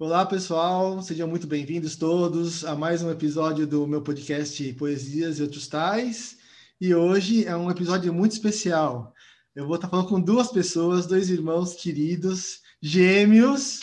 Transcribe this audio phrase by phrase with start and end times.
[0.00, 5.42] Olá, pessoal, sejam muito bem-vindos todos a mais um episódio do meu podcast Poesias e
[5.42, 6.38] Outros Tais.
[6.80, 9.12] E hoje é um episódio muito especial.
[9.54, 13.80] Eu vou estar falando com duas pessoas, dois irmãos queridos, gêmeos,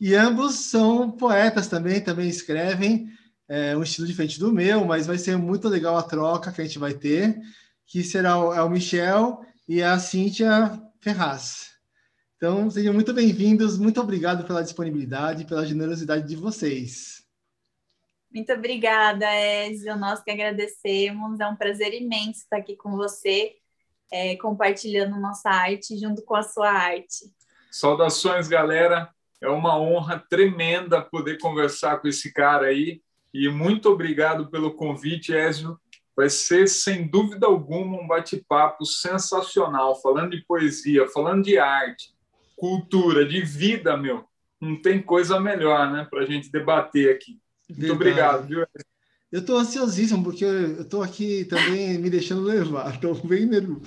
[0.00, 3.08] e ambos são poetas também, também escrevem,
[3.48, 6.64] é, um estilo diferente do meu, mas vai ser muito legal a troca que a
[6.64, 7.38] gente vai ter,
[7.86, 11.70] que será o, é o Michel e a Cíntia Ferraz.
[12.42, 13.76] Então, sejam muito bem-vindos.
[13.76, 17.22] Muito obrigado pela disponibilidade, pela generosidade de vocês.
[18.32, 19.26] Muito obrigada,
[19.66, 19.94] Ezio.
[19.98, 21.38] Nós que agradecemos.
[21.38, 23.56] É um prazer imenso estar aqui com você,
[24.10, 27.30] é, compartilhando nossa arte junto com a sua arte.
[27.70, 29.10] Saudações, galera.
[29.38, 33.02] É uma honra tremenda poder conversar com esse cara aí.
[33.34, 35.78] E muito obrigado pelo convite, Ezio.
[36.16, 42.18] Vai ser, sem dúvida alguma, um bate-papo sensacional, falando de poesia, falando de arte,
[42.60, 44.22] cultura, de vida, meu.
[44.60, 47.40] Não tem coisa melhor, né, para a gente debater aqui.
[47.70, 47.94] Muito Verdade.
[47.94, 48.66] obrigado, viu?
[49.32, 53.80] Eu estou ansiosíssimo, porque eu estou aqui também me deixando levar, estou bem nervoso.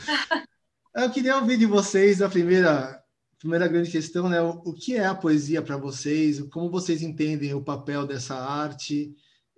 [0.95, 2.99] Eu queria ouvir de vocês a primeira,
[3.37, 4.41] primeira grande questão, né?
[4.41, 6.41] O, o que é a poesia para vocês?
[6.49, 9.13] Como vocês entendem o papel dessa arte?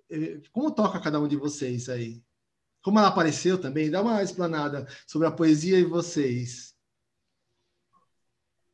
[0.09, 2.22] Eh, como toca cada um de vocês aí?
[2.81, 3.89] Como ela apareceu também?
[3.89, 6.74] Dá uma explanada sobre a poesia e vocês.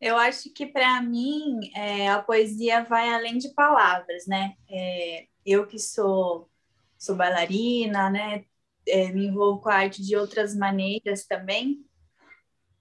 [0.01, 4.55] Eu acho que para mim é, a poesia vai além de palavras, né?
[4.67, 6.49] É, eu que sou
[6.97, 8.45] sou bailarina, né?
[8.87, 11.85] É, me envolvo com a arte de outras maneiras também.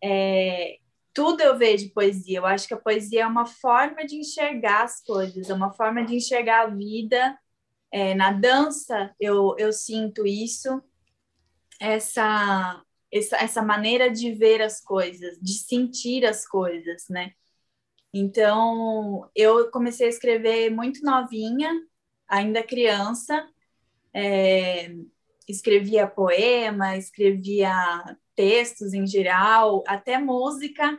[0.02, 0.78] É,
[1.12, 2.38] tudo eu vejo poesia.
[2.38, 6.04] Eu acho que a poesia é uma forma de enxergar as coisas, é uma forma
[6.04, 7.38] de enxergar a vida.
[7.92, 10.82] É, na dança eu, eu sinto isso,
[11.80, 12.82] essa
[13.12, 17.32] essa, essa maneira de ver as coisas, de sentir as coisas, né?
[18.12, 21.72] Então, eu comecei a escrever muito novinha,
[22.28, 23.48] ainda criança,
[24.12, 24.92] é,
[25.48, 27.72] escrevia poema, escrevia
[28.34, 30.98] textos em geral, até música.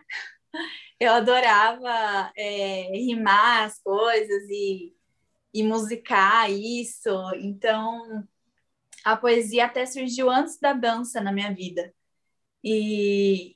[1.00, 4.96] Eu adorava é, rimar as coisas e,
[5.54, 7.10] e musicar isso.
[7.38, 8.24] Então,
[9.04, 11.92] a poesia até surgiu antes da dança na minha vida.
[12.64, 13.56] E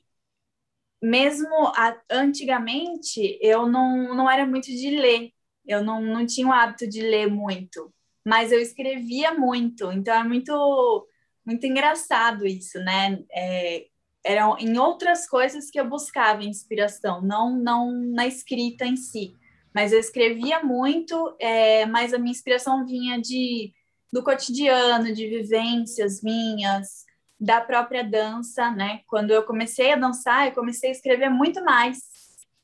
[1.02, 5.32] mesmo a, antigamente, eu não, não era muito de ler,
[5.66, 7.92] eu não, não tinha o hábito de ler muito,
[8.24, 11.08] mas eu escrevia muito, então é muito,
[11.44, 13.22] muito engraçado isso, né?
[13.32, 13.86] É,
[14.24, 19.36] eram em outras coisas que eu buscava inspiração, não, não na escrita em si.
[19.74, 23.72] Mas eu escrevia muito, é, mas a minha inspiração vinha de
[24.12, 27.05] do cotidiano, de vivências minhas,
[27.38, 29.00] da própria dança, né?
[29.06, 31.98] Quando eu comecei a dançar, eu comecei a escrever muito mais.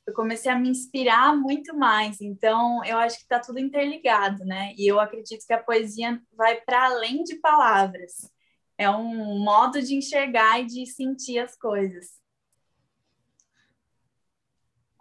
[0.07, 2.21] Eu comecei a me inspirar muito mais.
[2.21, 4.75] Então, eu acho que está tudo interligado, né?
[4.77, 8.31] E eu acredito que a poesia vai para além de palavras.
[8.77, 12.21] É um modo de enxergar e de sentir as coisas.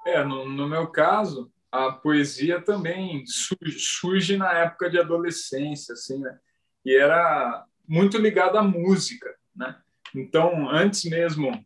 [0.05, 6.19] É, no, no meu caso, a poesia também surge, surge na época de adolescência, assim,
[6.19, 6.37] né?
[6.83, 9.33] E era muito ligado à música.
[9.55, 9.75] Né?
[10.15, 11.65] Então, antes mesmo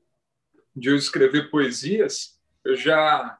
[0.75, 3.38] de eu escrever poesias, eu já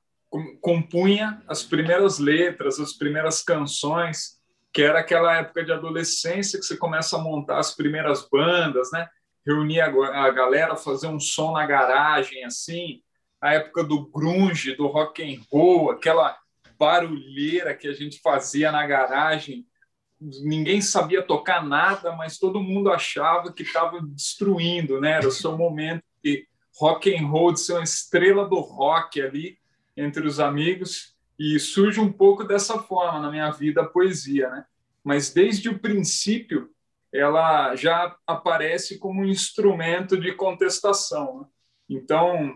[0.62, 4.40] compunha as primeiras letras, as primeiras canções,
[4.74, 9.08] que era aquela época de adolescência que você começa a montar as primeiras bandas, né?
[9.46, 13.02] Reunir a galera, fazer um som na garagem, assim,
[13.40, 16.38] a época do grunge, do rock and roll, aquela
[16.78, 19.66] barulheira que a gente fazia na garagem
[20.20, 25.12] ninguém sabia tocar nada, mas todo mundo achava que estava destruindo, né?
[25.12, 26.48] Era o seu momento de
[26.80, 29.58] rock and roll, de ser uma estrela do rock ali
[29.96, 34.66] entre os amigos e surge um pouco dessa forma na minha vida a poesia, né?
[35.04, 36.70] Mas desde o princípio
[37.14, 41.42] ela já aparece como um instrumento de contestação.
[41.42, 41.48] Né?
[41.90, 42.56] Então,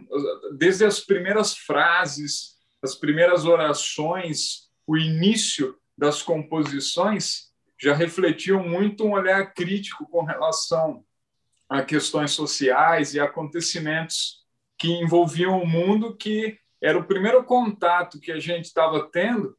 [0.57, 7.48] desde as primeiras frases, as primeiras orações, o início das composições
[7.81, 11.03] já refletiam muito um olhar crítico com relação
[11.69, 14.39] a questões sociais e acontecimentos
[14.77, 19.55] que envolviam o mundo, que era o primeiro contato que a gente estava tendo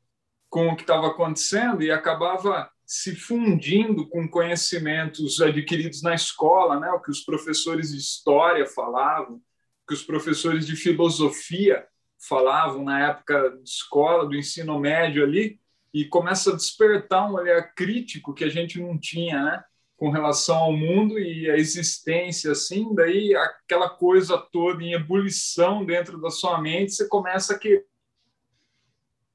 [0.49, 6.91] com o que estava acontecendo e acabava se fundindo com conhecimentos adquiridos na escola, né?
[6.91, 11.87] o que os professores de história falavam, o que os professores de filosofia
[12.29, 15.61] falavam na época de escola, do ensino médio ali,
[15.93, 19.65] e começa a despertar um olhar crítico que a gente não tinha, né?
[20.01, 26.19] com relação ao mundo e a existência, assim, daí aquela coisa toda em ebulição dentro
[26.19, 27.85] da sua mente, você começa a querer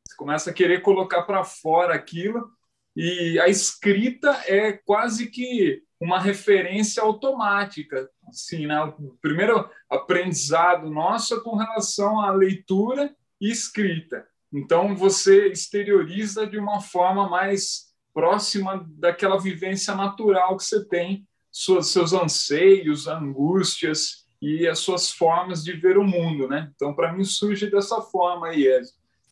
[0.08, 2.50] Você começa a querer colocar para fora aquilo
[2.96, 8.10] e a escrita é quase que uma referência automática.
[8.28, 8.82] Assim, né?
[8.82, 14.28] O primeiro aprendizado nosso é com relação à leitura e escrita.
[14.56, 21.88] Então, você exterioriza de uma forma mais próxima daquela vivência natural que você tem, suas,
[21.88, 26.48] seus anseios, angústias e as suas formas de ver o mundo.
[26.48, 26.72] Né?
[26.74, 28.66] Então, para mim, surge dessa forma aí,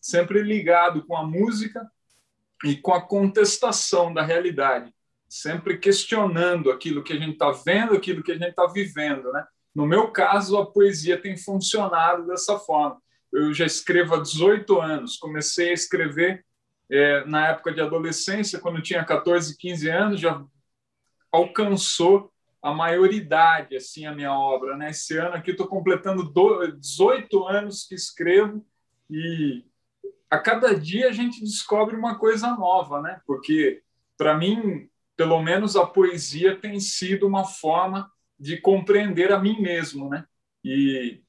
[0.01, 1.89] sempre ligado com a música
[2.65, 4.93] e com a contestação da realidade,
[5.29, 9.45] sempre questionando aquilo que a gente está vendo, aquilo que a gente está vivendo, né?
[9.73, 13.01] No meu caso, a poesia tem funcionado dessa forma.
[13.33, 16.45] Eu já escrevo há 18 anos, comecei a escrever
[16.89, 20.43] é, na época de adolescência, quando tinha 14, 15 anos, já
[21.31, 22.31] alcançou
[22.61, 24.91] a maioridade, assim, a minha obra, né?
[24.91, 26.31] Esse ano aqui estou completando
[26.79, 28.65] 18 anos que escrevo
[29.09, 29.65] e
[30.29, 33.19] a cada dia a gente descobre uma coisa nova, né?
[33.27, 33.81] Porque,
[34.17, 38.09] para mim, pelo menos a poesia tem sido uma forma
[38.39, 40.25] de compreender a mim mesmo, né?
[40.63, 41.21] E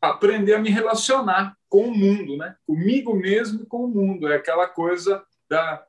[0.00, 2.56] aprender a me relacionar com o mundo, né?
[2.66, 4.28] Comigo mesmo e com o mundo.
[4.28, 5.84] É aquela coisa da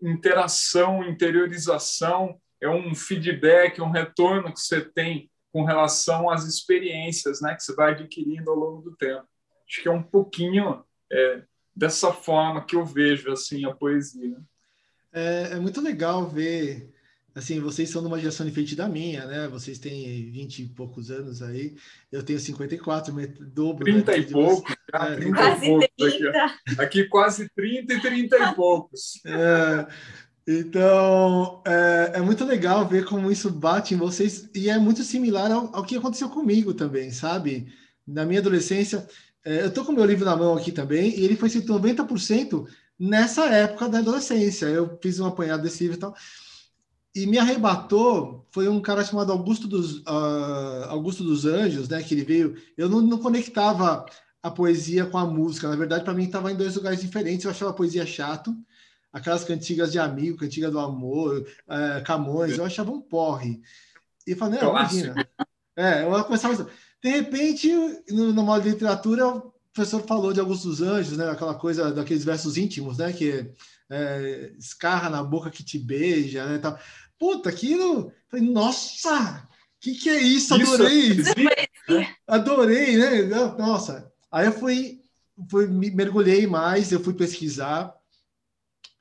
[0.00, 7.54] interação, interiorização, é um feedback, um retorno que você tem com relação às experiências, né?
[7.54, 9.26] Que você vai adquirindo ao longo do tempo.
[9.68, 11.42] Acho que é um pouquinho é,
[11.74, 14.36] dessa forma que eu vejo assim a poesia.
[15.12, 16.92] É, é, muito legal ver,
[17.38, 19.48] assim, vocês são de uma geração diferente da minha, né?
[19.48, 21.76] Vocês têm 20 e poucos anos aí,
[22.10, 23.84] eu tenho 54, dobro.
[23.84, 24.18] 30 né?
[24.18, 26.28] e poucos, é, 30 quase e poucos 30.
[26.28, 29.20] Aqui, aqui, quase 30 e 30 e poucos.
[29.24, 29.86] É,
[30.46, 35.52] então, é, é, muito legal ver como isso bate em vocês, e é muito similar
[35.52, 37.72] ao, ao que aconteceu comigo também, sabe?
[38.06, 39.06] Na minha adolescência,
[39.44, 42.66] é, eu estou com meu livro na mão aqui também, e ele foi escrito 90%
[42.98, 44.66] nessa época da adolescência.
[44.66, 46.14] Eu fiz um apanhado desse livro e tal.
[47.18, 52.00] E me arrebatou foi um cara chamado Augusto dos, uh, Augusto dos Anjos, né?
[52.00, 52.56] Que ele veio.
[52.76, 54.06] Eu não, não conectava
[54.40, 55.68] a poesia com a música.
[55.68, 57.44] Na verdade, para mim, estava em dois lugares diferentes.
[57.44, 58.56] Eu achava a poesia chato.
[59.12, 63.60] Aquelas cantigas de amigo, cantiga do amor, uh, Camões, eu achava um porre.
[64.24, 65.14] E falei, não, imagina.
[65.76, 66.68] É, eu começava.
[67.02, 67.72] De repente,
[68.10, 71.28] no, no modo de literatura, o professor falou de Augusto dos Anjos, né?
[71.30, 73.12] Aquela coisa daqueles versos íntimos, né?
[73.12, 73.50] Que
[73.90, 76.58] é, escarra na boca que te beija, né?
[76.58, 76.78] Tal.
[77.18, 78.12] Puta, aquilo.
[78.28, 79.42] Falei, nossa!
[79.44, 80.54] O que, que é isso?
[80.54, 81.12] Adorei!
[81.12, 81.34] Isso,
[82.26, 83.44] Adorei, né?
[83.58, 84.12] Nossa!
[84.30, 85.00] Aí eu fui,
[85.50, 87.94] fui, mergulhei mais, eu fui pesquisar.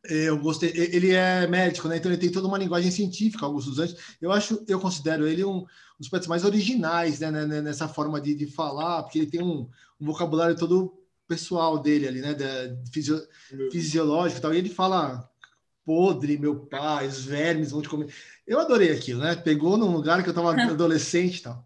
[0.04, 0.72] Eu gostei.
[0.74, 1.98] Ele é médico, né?
[1.98, 3.98] Então ele tem toda uma linguagem científica, Augusto dos Anjos.
[4.22, 5.66] Eu acho, eu considero ele um,
[6.00, 9.42] dos poetas mais originais né, né, né, nessa forma de, de falar, porque ele tem
[9.42, 9.68] um,
[10.00, 10.94] um vocabulário todo
[11.28, 12.46] pessoal dele ali, né, da,
[12.92, 13.22] fisio,
[13.72, 15.30] fisiológico e tal, e ele fala
[15.88, 18.14] podre, meu pai, os vermes vão te comer.
[18.46, 19.38] Eu adorei aquilo, né?
[19.38, 21.66] Pegou num lugar que eu estava adolescente e tal.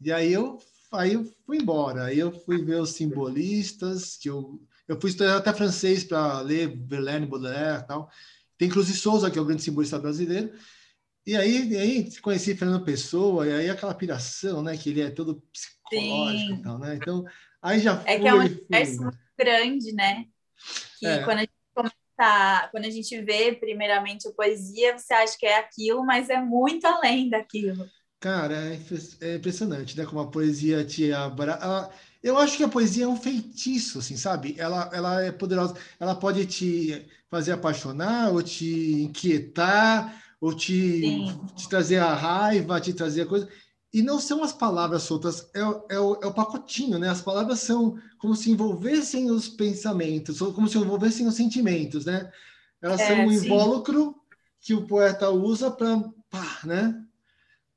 [0.00, 0.58] E aí eu,
[0.90, 2.06] aí eu fui embora.
[2.06, 6.76] Aí eu fui ver os simbolistas, que eu, eu fui estudar até francês para ler
[6.84, 8.10] Verlaine, Baudelaire e tal.
[8.58, 10.52] Tem Cruz e Souza, que é o grande simbolista brasileiro.
[11.24, 14.76] E aí, e aí conheci Fernando Pessoa, e aí aquela piração, né?
[14.76, 16.58] Que ele é todo psicológico Sim.
[16.58, 16.96] e tal, né?
[16.96, 17.24] Então,
[17.62, 20.26] aí já É que é um universo muito grande, né?
[20.98, 21.22] Que é.
[21.22, 21.53] quando a gente
[22.16, 26.40] começa, quando a gente vê primeiramente a poesia, você acha que é aquilo, mas é
[26.40, 27.86] muito além daquilo.
[28.20, 28.78] Cara, é,
[29.20, 30.06] é impressionante, né?
[30.06, 31.58] Como a poesia te abra...
[32.22, 34.54] Eu acho que a poesia é um feitiço, assim, sabe?
[34.56, 35.76] Ela, ela é poderosa.
[36.00, 42.94] Ela pode te fazer apaixonar ou te inquietar ou te, te trazer a raiva, te
[42.94, 43.46] trazer a coisa.
[43.94, 47.08] E não são as palavras soltas, é, é, o, é o pacotinho, né?
[47.08, 52.28] As palavras são como se envolvessem os pensamentos, ou como se envolvessem os sentimentos, né?
[52.82, 53.46] Elas é, são um sim.
[53.46, 54.16] invólucro
[54.60, 56.10] que o poeta usa para,
[56.64, 57.04] né?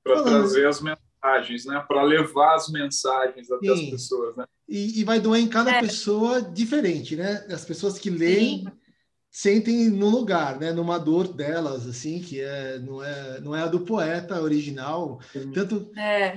[0.04, 1.86] Para trazer as mensagens, né?
[1.88, 3.84] Para levar as mensagens até sim.
[3.86, 4.46] as pessoas, né?
[4.68, 5.82] E, e, vai doer em cada é.
[5.82, 7.46] pessoa diferente, né?
[7.52, 8.87] As pessoas que leem sim
[9.30, 13.68] sentem no lugar, né, numa dor delas, assim, que é não é não é a
[13.68, 15.20] do poeta original,
[15.54, 16.34] tanto é.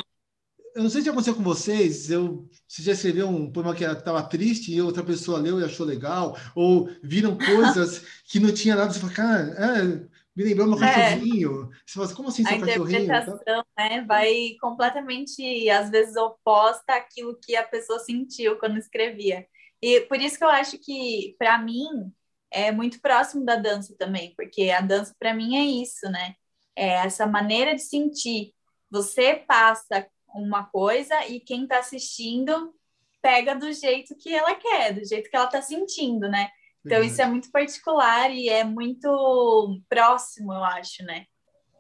[0.72, 4.22] Eu não sei se aconteceu com vocês, eu, você já escreveu um poema que estava
[4.22, 8.92] triste e outra pessoa leu e achou legal, ou viram coisas que não tinha nada,
[8.92, 10.92] você fala, cara, é, me lembrou meu é.
[10.92, 11.70] cachorrinho.
[11.72, 11.76] É.
[11.84, 12.98] Você fala, como assim seu a cachorrinho?
[12.98, 19.46] A interpretação né, vai completamente, às vezes, oposta àquilo que a pessoa sentiu quando escrevia.
[19.82, 22.12] E por isso que eu acho que, para mim,
[22.50, 26.34] é muito próximo da dança também, porque a dança para mim é isso, né?
[26.74, 28.54] É essa maneira de sentir.
[28.90, 32.74] Você passa uma coisa e quem está assistindo
[33.22, 36.50] pega do jeito que ela quer, do jeito que ela está sentindo, né?
[36.84, 41.26] Então, isso é muito particular e é muito próximo, eu acho, né?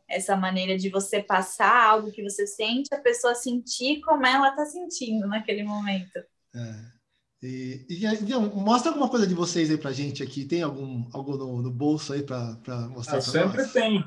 [0.06, 4.66] Essa maneira de você passar algo que você sente, a pessoa sentir como ela está
[4.66, 6.18] sentindo naquele momento.
[6.54, 6.99] É.
[7.42, 10.44] E, e, então, mostra alguma coisa de vocês aí pra gente aqui.
[10.44, 13.18] Tem algum algo no, no bolso aí para mostrar?
[13.18, 13.72] Ah, sempre nós?
[13.72, 14.04] tem.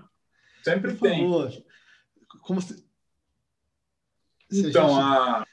[0.64, 1.22] Sempre Por tem.
[1.22, 1.52] Favor.
[2.42, 2.84] Como se...
[4.50, 5.02] Se então, a, gente...
[5.02, 5.48] a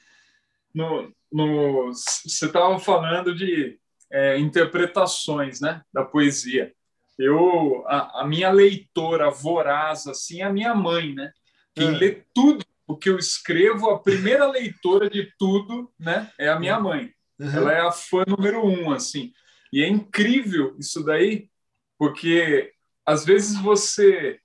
[0.73, 3.79] no, no, você estava falando de
[4.11, 6.73] é, interpretações né, da poesia.
[7.17, 11.31] Eu, a, a, minha leitora voraz assim, é a minha mãe, né?
[11.75, 11.91] Quem é.
[11.91, 16.79] lê tudo o que eu escrevo, a primeira leitora de tudo, né, é a minha
[16.79, 17.13] mãe.
[17.41, 17.57] Uhum.
[17.57, 19.33] Ela é a fã número um, assim.
[19.73, 21.49] E é incrível isso daí,
[21.97, 22.71] porque
[23.03, 24.39] às vezes você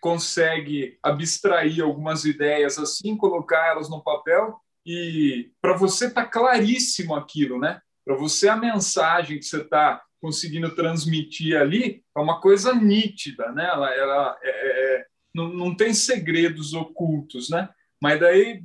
[0.00, 7.60] consegue abstrair algumas ideias assim, colocar elas no papel e para você tá claríssimo aquilo,
[7.60, 7.80] né?
[8.04, 13.68] Para você a mensagem que você está conseguindo transmitir ali é uma coisa nítida, né?
[13.68, 17.68] Ela, ela é, é, é não, não tem segredos ocultos, né?
[18.00, 18.64] Mas daí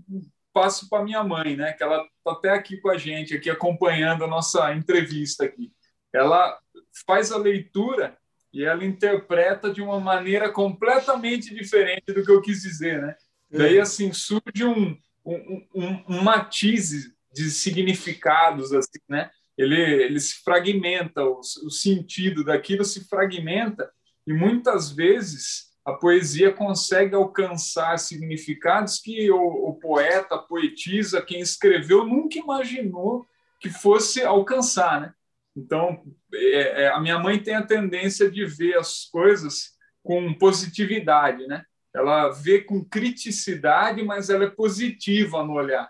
[0.52, 1.74] passo para minha mãe, né?
[1.74, 5.72] Que ela está até aqui com a gente, aqui acompanhando a nossa entrevista aqui.
[6.14, 6.58] Ela
[7.06, 8.18] faz a leitura
[8.54, 13.16] e ela interpreta de uma maneira completamente diferente do que eu quis dizer, né?
[13.52, 13.58] É.
[13.58, 19.30] Daí assim surge um, um, um, um matiz de significados, assim, né?
[19.58, 23.92] Ele, ele se fragmenta, o, o sentido daquilo se fragmenta
[24.26, 31.40] e muitas vezes a poesia consegue alcançar significados que o, o poeta, a poetisa, quem
[31.40, 33.26] escreveu, nunca imaginou
[33.58, 35.14] que fosse alcançar, né?
[35.56, 36.04] Então,
[36.34, 41.64] é, é, a minha mãe tem a tendência de ver as coisas com positividade, né?
[41.96, 45.90] Ela vê com criticidade, mas ela é positiva no olhar.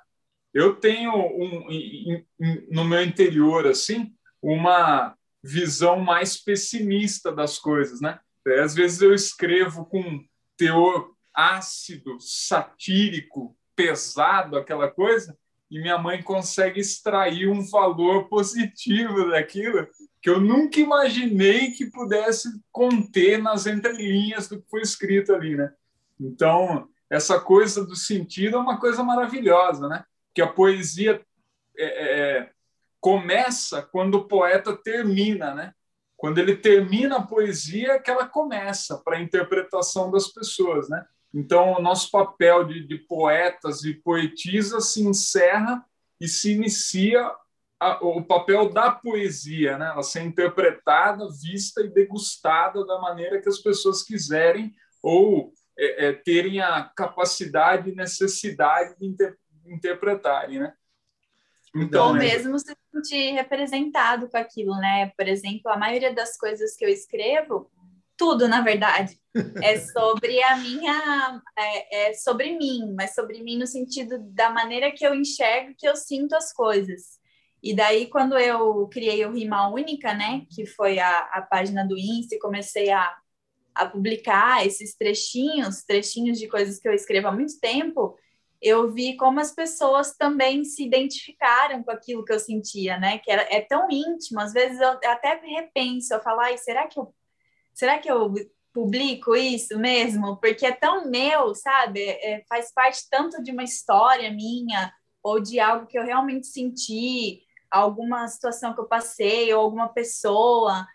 [0.54, 2.24] Eu tenho um,
[2.70, 8.20] no meu interior assim uma visão mais pessimista das coisas, né?
[8.48, 10.24] É, às vezes eu escrevo com
[10.56, 15.38] teor ácido, satírico, pesado, aquela coisa,
[15.70, 19.88] e minha mãe consegue extrair um valor positivo daquilo
[20.22, 25.72] que eu nunca imaginei que pudesse conter nas entrelinhas do que foi escrito ali, né?
[26.20, 30.04] Então, essa coisa do sentido é uma coisa maravilhosa, né?
[30.34, 31.22] Que a poesia
[31.78, 31.86] é,
[32.40, 32.50] é,
[33.00, 35.74] começa quando o poeta termina, né?
[36.18, 41.06] Quando ele termina a poesia, é que ela começa para a interpretação das pessoas, né?
[41.34, 45.86] Então, o nosso papel de, de poetas e poetisas se encerra
[46.20, 47.32] e se inicia
[47.80, 49.92] a, o papel da poesia, né?
[49.92, 56.14] Ela ser interpretada, vista e degustada da maneira que as pessoas quiserem ou é, é,
[56.14, 60.74] terem a capacidade e necessidade de inter, interpretarem, né?
[61.82, 65.12] Então, Ou mesmo se sentir representado com aquilo, né?
[65.18, 67.70] Por exemplo, a maioria das coisas que eu escrevo,
[68.18, 69.18] tudo, na verdade,
[69.62, 74.92] é sobre a minha, é, é, sobre mim, mas sobre mim no sentido da maneira
[74.92, 77.18] que eu enxergo, que eu sinto as coisas.
[77.62, 81.98] E daí, quando eu criei o Rima Única, né, que foi a, a página do
[81.98, 83.16] Insta, e comecei a,
[83.74, 88.16] a publicar esses trechinhos, trechinhos de coisas que eu escrevo há muito tempo,
[88.62, 93.20] eu vi como as pessoas também se identificaram com aquilo que eu sentia, né?
[93.20, 97.00] Que era, é tão íntimo, às vezes eu até repenso, eu falo, ai, será que
[97.00, 97.14] eu,
[97.74, 98.34] será que eu
[98.74, 100.38] publico isso mesmo?
[100.38, 102.02] Porque é tão meu, sabe?
[102.02, 104.92] É, faz parte tanto de uma história minha
[105.24, 110.88] ou de algo que eu realmente senti, alguma situação que eu passei ou alguma pessoa.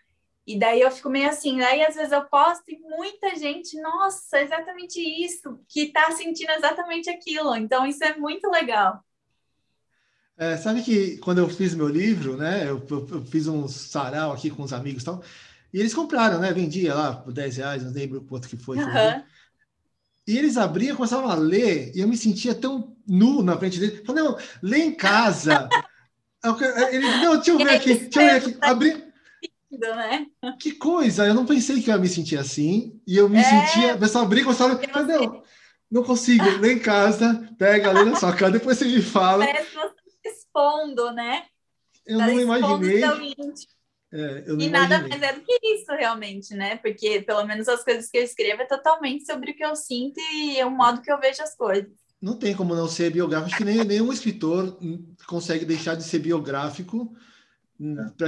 [0.45, 4.41] E daí eu fico meio assim, daí às vezes eu posto e muita gente, nossa,
[4.41, 7.55] exatamente isso, que está sentindo exatamente aquilo.
[7.55, 9.01] Então isso é muito legal.
[10.37, 14.33] É, sabe que quando eu fiz meu livro, né, eu, eu, eu, fiz um sarau
[14.33, 15.23] aqui com os amigos e tal,
[15.71, 18.77] e eles compraram, né, vendia lá por 10 reais, não lembro quanto que foi.
[18.77, 19.23] Uhum.
[20.27, 24.01] E eles abriam, começavam a ler, e eu me sentia tão nu na frente deles.
[24.05, 25.69] Falei, não, lê em casa.
[26.91, 28.57] Ele, não, deixa eu ver aqui, deixa eu ver aqui.
[28.59, 29.12] Abri,
[29.77, 30.27] né?
[30.59, 31.25] Que coisa!
[31.25, 32.99] Eu não pensei que eu ia me sentir assim.
[33.05, 33.43] E eu me é...
[33.43, 33.95] sentia.
[33.95, 34.69] O pessoal briga, o pessoal.
[34.71, 35.17] Você...
[35.17, 35.43] Não,
[35.91, 36.43] não consigo.
[36.59, 39.45] Lê em casa, pega, lê na sua casa, depois você me fala.
[39.45, 39.93] Parece que você
[40.29, 41.43] expondo, né?
[42.05, 43.03] Eu tá não imaginei.
[43.03, 44.69] É, eu não e imaginei.
[44.69, 46.77] nada mais é do que isso, realmente, né?
[46.77, 50.19] Porque pelo menos as coisas que eu escrevo é totalmente sobre o que eu sinto
[50.19, 51.91] e é o modo que eu vejo as coisas.
[52.21, 53.49] Não tem como não ser biográfico.
[53.49, 54.77] Acho que nem, nenhum escritor
[55.27, 57.13] consegue deixar de ser biográfico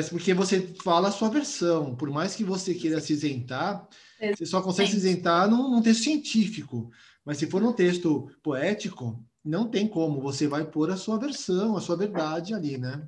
[0.09, 1.95] porque você fala a sua versão.
[1.95, 3.87] Por mais que você queira se isentar,
[4.19, 6.89] você só consegue se isentar num, num, texto científico.
[7.23, 11.77] Mas se for num texto poético, não tem como, você vai pôr a sua versão,
[11.77, 13.07] a sua verdade ali, né?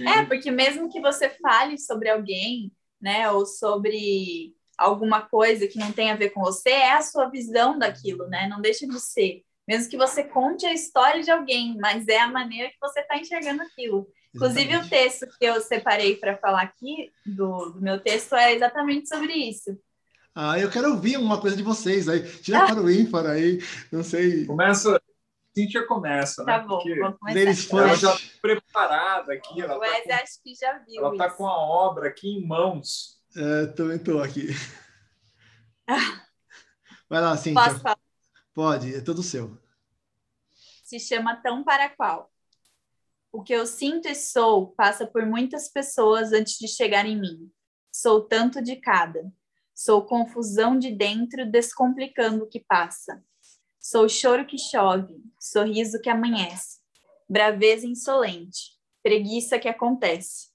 [0.00, 2.70] É, porque mesmo que você fale sobre alguém,
[3.00, 7.28] né, ou sobre alguma coisa que não tem a ver com você, é a sua
[7.28, 8.46] visão daquilo, né?
[8.48, 9.42] Não deixa de ser.
[9.66, 13.18] Mesmo que você conte a história de alguém, mas é a maneira que você está
[13.18, 14.08] enxergando aquilo.
[14.38, 19.08] Inclusive, o texto que eu separei para falar aqui, do, do, meu texto, é exatamente
[19.08, 19.76] sobre isso.
[20.34, 22.22] Ah, eu quero ouvir uma coisa de vocês aí.
[22.40, 22.66] Tira ah.
[22.66, 23.58] para o ímpar aí,
[23.90, 24.46] não sei.
[24.46, 25.00] Começa,
[25.56, 26.52] Cíntia começa, né?
[26.52, 27.76] Tá bom, Porque vamos começar.
[27.78, 29.60] Ela já preparada aqui.
[29.60, 33.20] Ela tá acho que já viu Ela está com a obra aqui em mãos.
[33.36, 34.48] É, também estou aqui.
[37.10, 37.64] Vai lá, Cíntia.
[37.64, 37.98] Posso falar?
[38.54, 39.58] Pode, é todo seu.
[40.84, 42.30] Se chama Tão Para Qual.
[43.30, 47.50] O que eu sinto e sou passa por muitas pessoas antes de chegar em mim.
[47.92, 49.30] Sou tanto de cada.
[49.74, 53.22] Sou confusão de dentro, descomplicando o que passa.
[53.78, 56.80] Sou choro que chove, sorriso que amanhece,
[57.28, 60.48] braveza insolente, preguiça que acontece.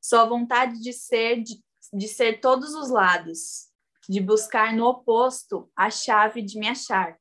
[0.00, 3.70] Sou a vontade de ser de, de ser todos os lados,
[4.08, 7.18] de buscar no oposto a chave de me achar.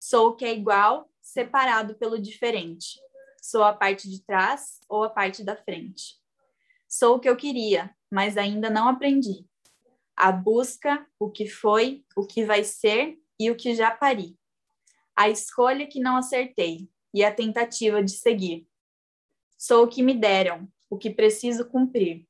[0.00, 2.98] Sou o que é igual, separado pelo diferente.
[3.50, 6.20] Sou a parte de trás ou a parte da frente.
[6.86, 9.46] Sou o que eu queria, mas ainda não aprendi.
[10.14, 14.38] A busca, o que foi, o que vai ser e o que já pari.
[15.16, 18.68] A escolha que não acertei e a tentativa de seguir.
[19.56, 22.28] Sou o que me deram, o que preciso cumprir.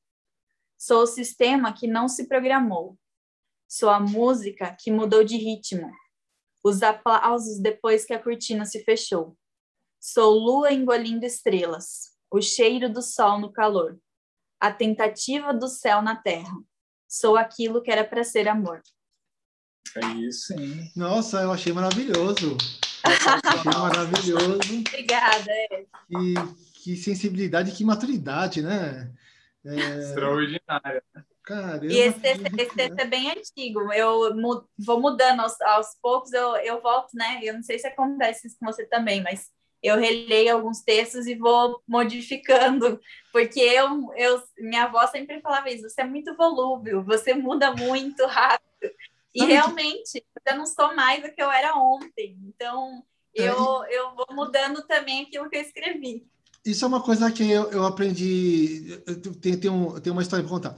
[0.79, 2.97] Sou o sistema que não se programou.
[3.67, 5.91] Sou a música que mudou de ritmo.
[6.63, 9.37] Os aplausos depois que a cortina se fechou.
[10.01, 13.99] Sou lua engolindo estrelas, o cheiro do sol no calor,
[14.61, 16.55] a tentativa do céu na terra.
[17.09, 18.83] Sou aquilo que era para ser amor.
[19.97, 20.93] É isso, hein?
[20.95, 22.57] Nossa, eu achei maravilhoso.
[23.05, 24.81] achei maravilhoso.
[24.87, 25.51] Obrigada.
[25.51, 25.87] É.
[26.11, 26.35] E
[26.83, 29.13] que sensibilidade, que maturidade, né?
[29.65, 29.99] É...
[29.99, 31.03] Extraordinária.
[31.43, 33.91] Caramba, e esse texto, esse texto é bem antigo.
[33.93, 34.37] Eu
[34.79, 37.41] vou mudando aos, aos poucos, eu, eu volto, né?
[37.43, 39.49] Eu não sei se acontece isso com você também, mas
[39.83, 43.01] eu releio alguns textos e vou modificando,
[43.33, 48.27] porque eu, eu, minha avó sempre falava isso, você é muito volúvel, você muda muito
[48.27, 48.69] rápido.
[49.35, 52.37] E realmente, eu não sou mais o que eu era ontem.
[52.49, 56.27] Então, eu, eu vou mudando também aquilo que eu escrevi.
[56.65, 59.01] Isso é uma coisa que eu, eu aprendi,
[59.41, 60.77] tem, tem, um, tem uma história para contar.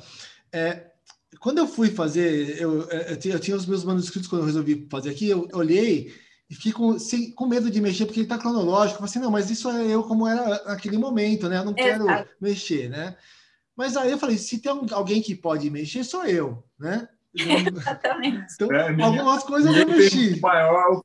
[0.53, 0.91] É,
[1.39, 5.11] quando eu fui fazer, eu, eu, eu, tinha os meus manuscritos quando eu resolvi fazer
[5.11, 6.13] aqui, eu olhei
[6.51, 9.05] e com, sem, com medo de mexer, porque ele está cronológico.
[9.05, 11.59] Assim, não, mas isso é eu como era naquele momento, né?
[11.59, 12.05] Eu não quero
[12.41, 13.17] mexer, né?
[13.77, 17.09] Mas aí eu falei, se tem alguém que pode mexer, sou eu, né?
[17.33, 18.53] Exatamente.
[18.55, 20.35] Então, é, algumas coisas eu mexi.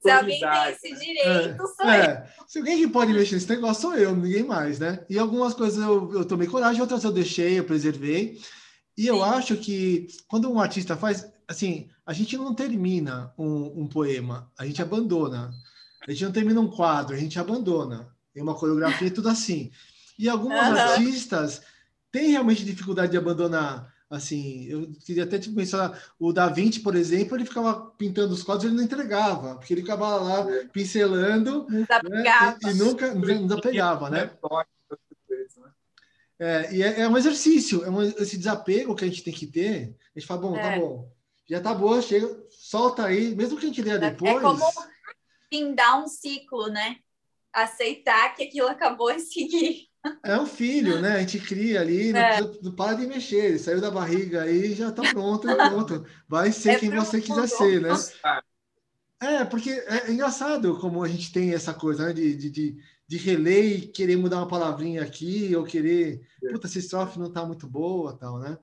[0.02, 2.28] Se alguém tem esse direito, é, sou é.
[2.36, 2.48] eu.
[2.48, 5.06] Se alguém que pode mexer nesse negócio, sou eu, ninguém mais, né?
[5.08, 8.40] E algumas coisas eu, eu tomei coragem, outras eu deixei, eu preservei.
[8.98, 9.24] E eu Sim.
[9.24, 14.66] acho que quando um artista faz, assim, a gente não termina um, um, poema, a
[14.66, 15.52] gente abandona.
[16.08, 18.08] A gente não termina um quadro, a gente abandona.
[18.34, 19.72] Tem uma coreografia e tudo assim.
[20.18, 20.60] E alguns uhum.
[20.60, 21.62] artistas
[22.12, 23.94] têm realmente dificuldade de abandonar.
[24.10, 28.44] Assim, eu queria até te mencionar, o Da Vinci, por exemplo, ele ficava pintando os
[28.44, 31.86] quadros, ele não entregava, porque ele ficava lá pincelando né,
[32.64, 34.30] e, e, nunca desapegava, né?
[36.38, 39.48] É, e é, é, um exercício, é um, esse desapego que a gente tem que
[39.48, 39.96] ter.
[40.16, 40.74] A gente fala, bom, tá é.
[40.74, 41.12] tá bom,
[41.48, 44.36] já tá boa, chega, solta aí, mesmo que a gente leia depois.
[44.36, 44.66] É como
[45.50, 46.98] findar um ciclo, né?
[47.54, 49.88] Aceitar que aquilo acabou e seguir.
[50.24, 51.14] É um filho, né?
[51.14, 52.40] A gente cria ali, não, é.
[52.62, 56.06] não para de mexer, ele saiu da barriga aí já tá pronto, é pronto.
[56.28, 57.90] Vai ser é quem você quiser ser, né?
[59.20, 62.14] É, porque é engraçado como a gente tem essa coisa né?
[62.14, 62.78] de, de, de
[63.08, 66.52] de reler e querer mudar uma palavrinha aqui, ou querer, é.
[66.52, 68.58] puta, essa estrofe não está muito boa, tal, né?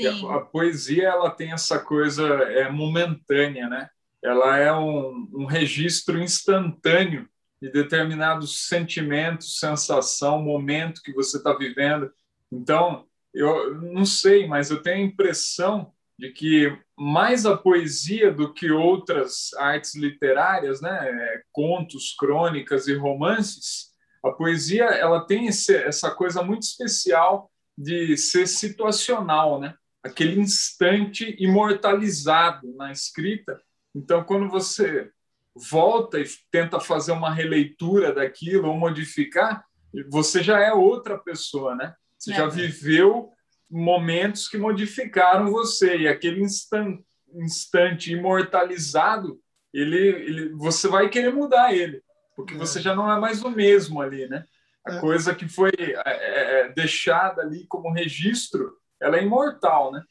[0.00, 3.88] A, a, poesia, ela tem essa coisa é momentânea, né?
[4.22, 7.28] Ela é um, um registro instantâneo
[7.60, 12.10] de determinados sentimentos, sensação, momento que você está vivendo.
[12.50, 18.52] Então, eu não sei, mas eu tenho a impressão de que mais a poesia do
[18.52, 23.92] que outras artes literárias, né, contos, crônicas e romances,
[24.24, 29.74] a poesia ela tem esse, essa coisa muito especial de ser situacional, né?
[30.04, 33.60] Aquele instante imortalizado na escrita.
[33.94, 35.10] Então, quando você
[35.54, 39.64] volta e tenta fazer uma releitura daquilo ou modificar,
[40.10, 41.94] você já é outra pessoa, né?
[42.18, 42.36] Você é.
[42.36, 43.30] já viveu
[43.70, 49.40] momentos que modificaram você e aquele instante, instante imortalizado
[49.72, 52.00] ele, ele, você vai querer mudar ele,
[52.36, 52.56] porque é.
[52.56, 54.44] você já não é mais o mesmo ali, né?
[54.86, 55.00] A é.
[55.00, 60.02] coisa que foi é, é, é deixada ali como registro, ela é imortal, né?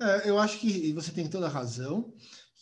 [0.00, 2.12] É, eu acho que você tem toda a razão.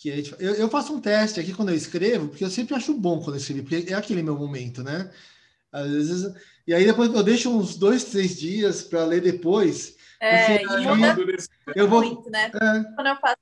[0.00, 3.20] Que eu, eu faço um teste aqui quando eu escrevo, porque eu sempre acho bom
[3.20, 5.12] quando eu escrevo, porque é aquele meu momento, né?
[5.70, 6.34] Às vezes,
[6.66, 9.96] e aí depois eu deixo uns dois, três dias para ler depois.
[10.20, 11.16] É, e muda
[11.74, 12.50] eu vou, muito, né?
[12.54, 12.94] É.
[12.94, 13.36] Quando eu faço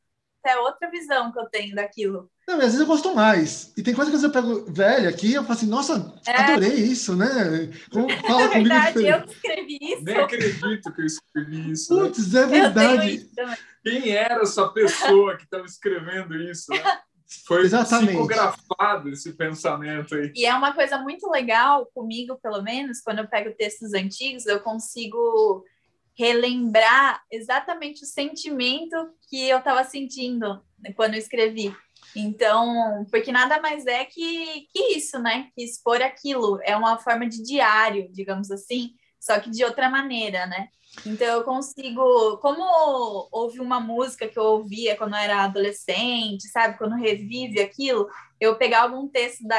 [0.46, 2.30] é outra visão que eu tenho daquilo.
[2.50, 3.72] Não, às vezes eu gosto mais.
[3.76, 6.36] E tem coisa que eu pego velha aqui, eu falo assim, nossa, é.
[6.36, 7.70] adorei isso, né?
[7.92, 10.02] Como, fala é verdade, eu que escrevi isso.
[10.02, 11.94] Nem acredito que eu escrevi isso.
[11.94, 12.02] Né?
[12.02, 12.42] Putz, né?
[12.42, 13.30] é verdade.
[13.84, 16.82] Quem era essa pessoa que estava escrevendo isso, né?
[17.46, 18.08] Foi Exatamente.
[18.08, 20.32] psicografado esse pensamento aí.
[20.34, 24.58] E é uma coisa muito legal comigo, pelo menos, quando eu pego textos antigos, eu
[24.58, 25.64] consigo
[26.20, 28.94] relembrar exatamente o sentimento
[29.26, 30.62] que eu estava sentindo
[30.94, 31.74] quando eu escrevi.
[32.14, 35.48] Então, porque nada mais é que, que isso, né?
[35.54, 40.46] Que expor aquilo é uma forma de diário, digamos assim, só que de outra maneira,
[40.46, 40.68] né?
[41.06, 42.62] Então eu consigo, como
[43.32, 46.76] houve uma música que eu ouvia quando eu era adolescente, sabe?
[46.76, 48.06] Quando revive aquilo,
[48.38, 49.56] eu pegar algum texto da,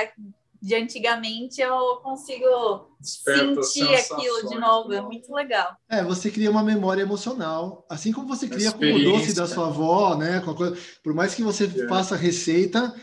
[0.62, 4.94] de antigamente, eu consigo Desperta sentir aquilo de novo.
[4.94, 5.76] É muito legal.
[5.90, 9.68] É, você cria uma memória emocional, assim como você cria com o doce da sua
[9.68, 10.40] avó, né?
[10.42, 11.88] Coisa, por mais que você é.
[11.88, 12.94] faça receita,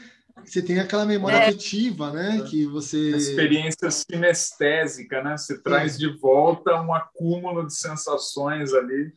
[0.45, 1.49] você tem aquela memória é.
[1.49, 2.39] afetiva, né?
[2.39, 2.43] É.
[2.43, 3.17] Que você.
[3.17, 5.37] experiência sinestésica, né?
[5.37, 5.99] Você traz é.
[5.99, 9.13] de volta um acúmulo de sensações ali.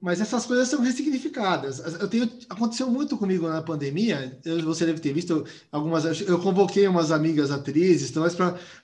[0.00, 1.78] Mas essas coisas são ressignificadas.
[2.00, 4.38] Eu tenho, aconteceu muito comigo na pandemia.
[4.44, 6.20] Eu, você deve ter visto algumas.
[6.22, 8.24] Eu convoquei umas amigas atrizes, então,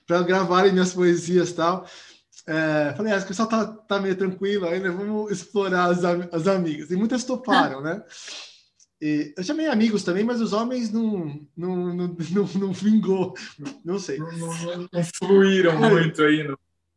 [0.05, 1.87] para gravarem minhas poesias tal.
[2.45, 6.91] É, falei, ah, o pessoal tá, tá meio tranquilo ainda, vamos explorar as, as amigas.
[6.91, 8.03] E muitas toparam, né?
[9.01, 13.33] E eu chamei amigos também, mas os homens não, não, não, não, não vingou,
[13.83, 14.19] não sei.
[14.19, 15.89] Não, não, não fluíram é.
[15.89, 16.47] muito aí.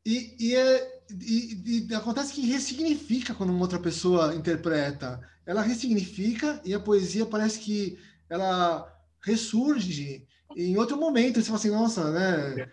[0.05, 5.21] E, e, é, e, e, acontece que ressignifica quando uma outra pessoa interpreta.
[5.47, 8.90] Ela ressignifica e a poesia parece que ela
[9.23, 11.40] ressurge em outro momento.
[11.40, 12.69] Você fala assim, nossa, né?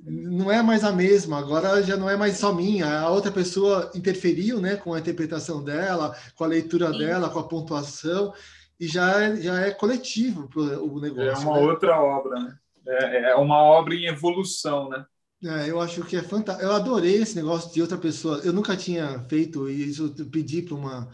[0.00, 3.00] Não é mais a mesma, agora já não é mais só minha.
[3.00, 6.98] A outra pessoa interferiu né, com a interpretação dela, com a leitura Sim.
[6.98, 8.32] dela, com a pontuação
[8.78, 11.30] e já é, já é coletivo o negócio.
[11.30, 11.66] É uma né?
[11.66, 12.58] outra obra, né?
[12.86, 15.04] É, é uma obra em evolução, né?
[15.42, 16.66] É, eu acho que é fantástico.
[16.66, 18.38] Eu adorei esse negócio de outra pessoa.
[18.38, 20.14] Eu nunca tinha feito isso.
[20.16, 21.10] Eu pedi para uma,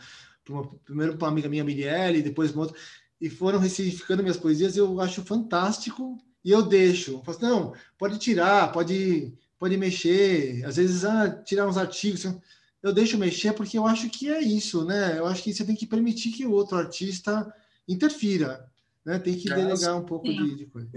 [0.48, 2.78] uma, primeiro para uma amiga minha, Mirielle, depois uma outra,
[3.20, 4.76] e foram ressignificando minhas poesias.
[4.76, 7.12] Eu acho fantástico e eu deixo.
[7.12, 10.64] Eu falo, assim, não, pode tirar, pode, pode mexer.
[10.64, 12.24] Às vezes, ah, tirar uns artigos
[12.84, 15.18] eu deixo mexer porque eu acho que é isso, né?
[15.18, 17.50] Eu acho que você tem que permitir que o outro artista
[17.88, 18.70] interfira,
[19.02, 19.18] né?
[19.18, 20.90] Tem que delegar um pouco de, de, coisa.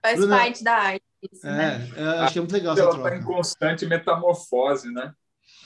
[0.00, 1.05] Faz Bruna, parte da arte.
[1.32, 1.92] Isso, é, né?
[2.20, 5.12] acho que é muito legal essa Ela está em constante metamorfose, né?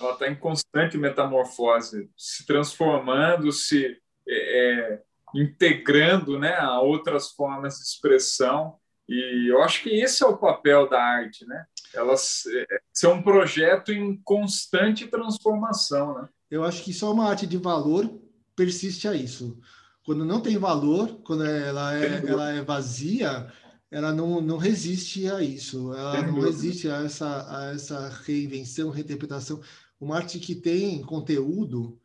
[0.00, 3.96] Ela está em constante metamorfose, se transformando, se
[4.28, 5.02] é, é,
[5.34, 8.76] integrando né, a outras formas de expressão.
[9.08, 11.64] E eu acho que esse é o papel da arte, né?
[11.94, 16.28] elas é, são um projeto em constante transformação, né?
[16.50, 18.10] Eu acho que só uma arte de valor
[18.56, 19.58] persiste a isso.
[20.04, 23.52] Quando não tem valor, quando ela é, ela é vazia,
[23.90, 25.92] ela não, não resiste a isso.
[25.92, 29.60] Ela não resiste a essa, a essa reinvenção, reinterpretação.
[30.00, 31.98] Uma arte que tem conteúdo,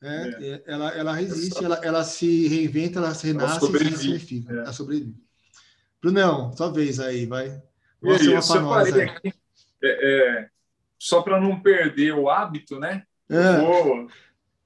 [0.00, 0.62] né, é.
[0.66, 4.52] ela, ela resiste, ela, ela se reinventa, ela se renasce ela e se ressignifica.
[4.52, 4.56] É.
[4.58, 5.14] Ela sobrevive.
[6.00, 7.60] Brunão, sua vez aí, vai.
[8.00, 9.32] Você eu separei aqui,
[9.82, 10.48] é, é,
[10.98, 13.04] só para não perder o hábito, né?
[13.28, 13.58] É.
[13.58, 14.08] Vou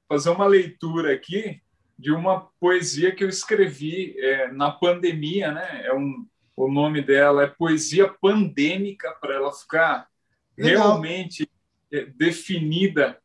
[0.08, 1.62] fazer uma leitura aqui
[1.98, 5.82] de uma poesia que eu escrevi é, na pandemia, né?
[5.84, 6.26] É um,
[6.58, 10.08] o nome dela é Poesia Pandêmica, para ela ficar
[10.56, 10.88] Legal.
[10.88, 11.48] realmente
[11.92, 13.16] é, definida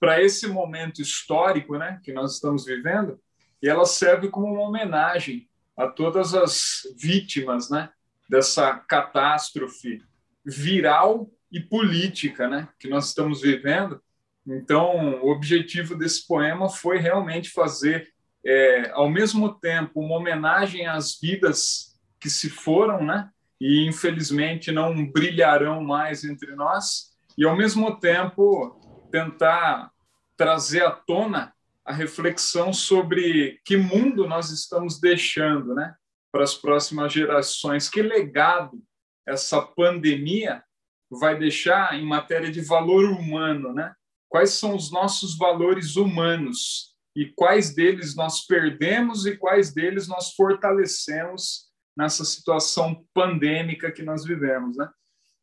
[0.00, 3.20] para esse momento histórico né, que nós estamos vivendo,
[3.62, 7.88] e ela serve como uma homenagem a todas as vítimas né,
[8.28, 10.02] dessa catástrofe
[10.44, 14.02] viral e política né, que nós estamos vivendo.
[14.44, 18.12] Então, o objetivo desse poema foi realmente fazer,
[18.44, 21.91] é, ao mesmo tempo, uma homenagem às vidas
[22.22, 23.28] que se foram, né,
[23.60, 28.80] e infelizmente não brilharão mais entre nós, e ao mesmo tempo
[29.10, 29.90] tentar
[30.36, 31.52] trazer à tona
[31.84, 35.94] a reflexão sobre que mundo nós estamos deixando, né?
[36.32, 37.90] para as próximas gerações.
[37.90, 38.82] Que legado
[39.28, 40.64] essa pandemia
[41.10, 43.94] vai deixar em matéria de valor humano, né?
[44.28, 50.32] Quais são os nossos valores humanos e quais deles nós perdemos e quais deles nós
[50.34, 54.90] fortalecemos nessa situação pandêmica que nós vivemos, né?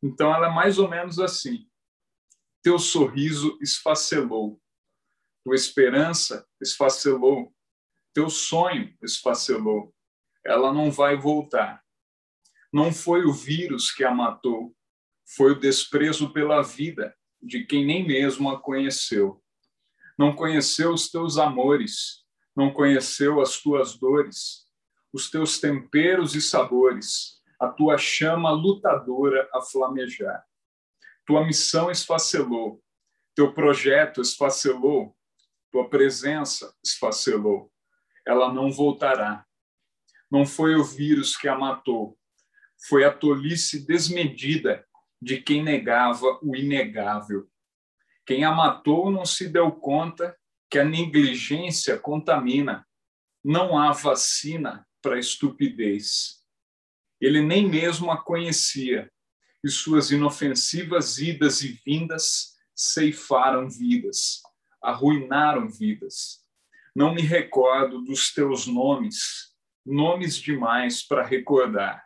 [0.02, 1.68] Então ela é mais ou menos assim:
[2.62, 4.60] teu sorriso esfacelou,
[5.44, 7.54] tua esperança esfacelou,
[8.12, 9.94] teu sonho esfacelou.
[10.44, 11.82] Ela não vai voltar.
[12.72, 14.74] Não foi o vírus que a matou,
[15.36, 19.42] foi o desprezo pela vida de quem nem mesmo a conheceu.
[20.18, 24.66] Não conheceu os teus amores, não conheceu as tuas dores,
[25.12, 30.44] os teus temperos e sabores, a tua chama lutadora a flamejar.
[31.26, 32.82] Tua missão esfacelou,
[33.34, 35.16] teu projeto esfacelou,
[35.70, 37.70] tua presença esfacelou.
[38.26, 39.44] Ela não voltará.
[40.30, 42.16] Não foi o vírus que a matou,
[42.88, 44.86] foi a tolice desmedida
[45.20, 47.48] de quem negava o inegável.
[48.24, 50.36] Quem a matou não se deu conta
[50.70, 52.86] que a negligência contamina.
[53.42, 56.44] Não há vacina para estupidez.
[57.20, 59.10] Ele nem mesmo a conhecia,
[59.62, 64.40] e suas inofensivas idas e vindas ceifaram vidas,
[64.82, 66.40] arruinaram vidas.
[66.94, 72.02] Não me recordo dos teus nomes, nomes demais para recordar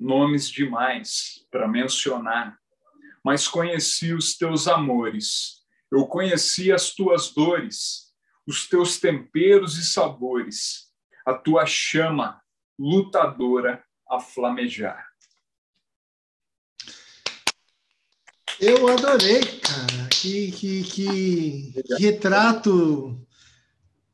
[0.00, 2.58] nomes demais para mencionar,
[3.22, 5.60] mas conheci os teus amores,
[5.92, 8.14] eu conheci as tuas dores,
[8.46, 10.89] os teus temperos e sabores,
[11.30, 12.40] a tua chama
[12.78, 15.06] lutadora a flamejar.
[18.60, 20.08] Eu adorei, cara.
[20.10, 23.26] Que, que, que, retrato,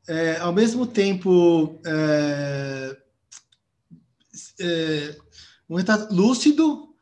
[0.08, 2.96] é, ao mesmo tempo, é,
[4.60, 5.16] é,
[5.68, 6.94] um retrato lúcido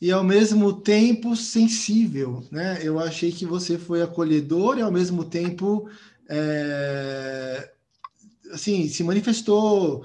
[0.00, 2.78] e ao mesmo tempo sensível, né?
[2.82, 5.90] Eu achei que você foi acolhedor e ao mesmo tempo
[6.28, 7.70] é,
[8.52, 10.04] assim se manifestou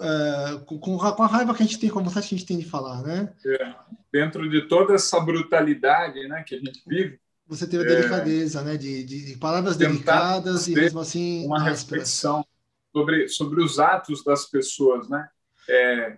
[0.00, 2.46] é, com, com, a raiva que a gente tem, com a vontade que a gente
[2.46, 3.32] tem de falar, né?
[3.46, 3.74] É,
[4.12, 7.96] dentro de toda essa brutalidade, né, que a gente vive, você teve a é.
[7.96, 11.82] delicadeza, né, de, de palavras delicadas e mesmo assim uma ásperas.
[11.82, 12.46] reflexão
[12.92, 15.28] sobre sobre os atos das pessoas, né?
[15.68, 16.16] É,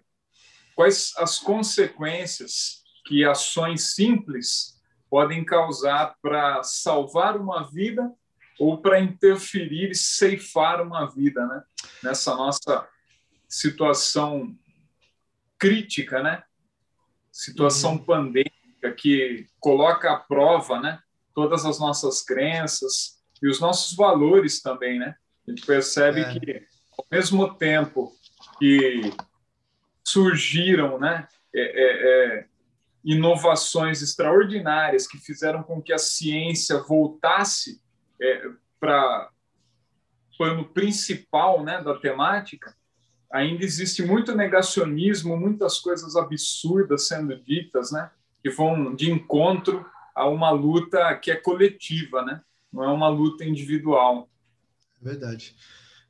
[0.75, 4.77] quais as consequências que ações simples
[5.09, 8.11] podem causar para salvar uma vida
[8.59, 11.63] ou para interferir e ceifar uma vida, né?
[12.03, 12.89] Nessa nossa
[13.49, 14.57] situação
[15.59, 16.43] crítica, né?
[17.31, 18.05] Situação uhum.
[18.05, 21.01] pandêmica que coloca à prova, né?
[21.35, 25.17] Todas as nossas crenças e os nossos valores também, né?
[25.47, 26.39] A gente percebe é.
[26.39, 26.67] que
[26.99, 28.13] ao mesmo tempo
[28.59, 29.13] que
[30.03, 32.47] surgiram né, é, é, é,
[33.05, 37.81] inovações extraordinárias que fizeram com que a ciência voltasse
[38.21, 39.31] é, para
[40.33, 42.75] o plano principal né, da temática,
[43.33, 48.11] ainda existe muito negacionismo, muitas coisas absurdas sendo ditas, né,
[48.43, 52.41] que vão de encontro a uma luta que é coletiva, né,
[52.73, 54.29] não é uma luta individual.
[55.01, 55.55] Verdade.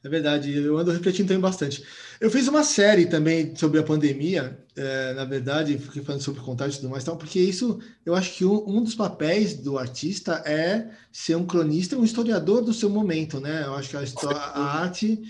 [0.06, 1.82] É verdade, eu ando refletindo também bastante.
[2.20, 6.76] Eu fiz uma série também sobre a pandemia, é, na verdade, fiquei falando sobre contágio
[6.76, 10.44] e tudo mais, tal, porque isso, eu acho que um, um, dos papéis do artista
[10.46, 13.64] é ser um cronista, um historiador do seu momento, né?
[13.64, 15.20] Eu acho que a, história, a arte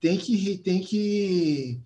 [0.00, 1.82] tem que, tem que,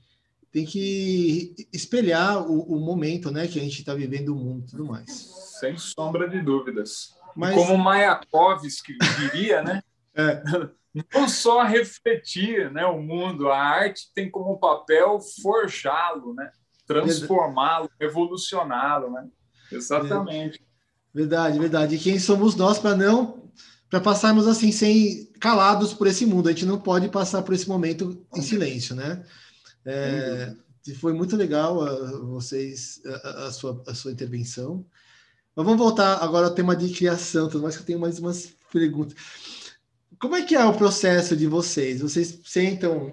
[0.53, 4.71] tem que espelhar o, o momento, né, que a gente está vivendo o mundo e
[4.71, 5.11] tudo mais.
[5.59, 7.17] Sem sombra de dúvidas.
[7.35, 7.57] Mas...
[7.57, 9.83] Como Mayakovsky diria, né?
[10.15, 10.41] é.
[11.15, 16.51] não só refletir né, o mundo, a arte tem como papel forjá-lo, né?
[16.89, 19.11] transformá-lo, revolucioná-lo.
[19.13, 19.29] Né?
[19.71, 20.61] Exatamente.
[21.15, 21.95] Verdade, verdade.
[21.97, 23.47] E quem somos nós para não
[23.91, 26.49] para passarmos assim sem calados por esse mundo?
[26.49, 29.25] A gente não pode passar por esse momento em silêncio, né?
[29.85, 30.55] É,
[31.01, 34.85] foi muito legal a, ah, vocês a, a, sua, a sua intervenção.
[35.57, 38.55] Mas vamos voltar agora ao tema de criação, tudo mais que eu tenho mais umas
[38.73, 39.17] perguntas.
[40.19, 42.01] Como é que é o processo de vocês?
[42.01, 43.13] Vocês sentam,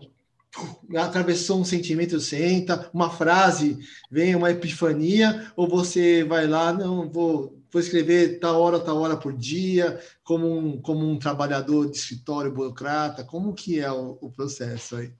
[0.97, 3.77] atravessou um sentimento, senta, uma frase,
[4.09, 9.15] vem uma epifania, ou você vai lá, não, vou, vou escrever tal hora, tal hora
[9.15, 14.31] por dia, como um, como um trabalhador de escritório, burocrata, como que é o, o
[14.31, 15.13] processo aí?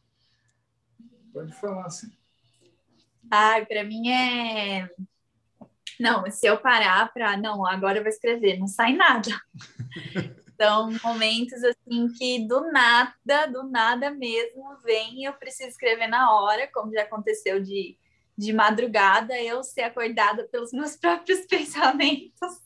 [1.31, 2.11] Pode falar, sim.
[3.29, 4.89] Ah, para mim é...
[5.99, 7.37] Não, se eu parar para...
[7.37, 9.29] Não, agora eu vou escrever, não sai nada.
[10.57, 16.69] São momentos assim que do nada, do nada mesmo, vem eu preciso escrever na hora,
[16.73, 17.97] como já aconteceu de,
[18.37, 22.61] de madrugada, eu ser acordada pelos meus próprios pensamentos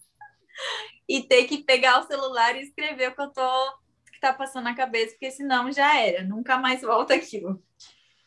[1.07, 3.79] e ter que pegar o celular e escrever o que eu tô
[4.11, 7.63] que tá passando na cabeça, porque senão já era, nunca mais volta aquilo.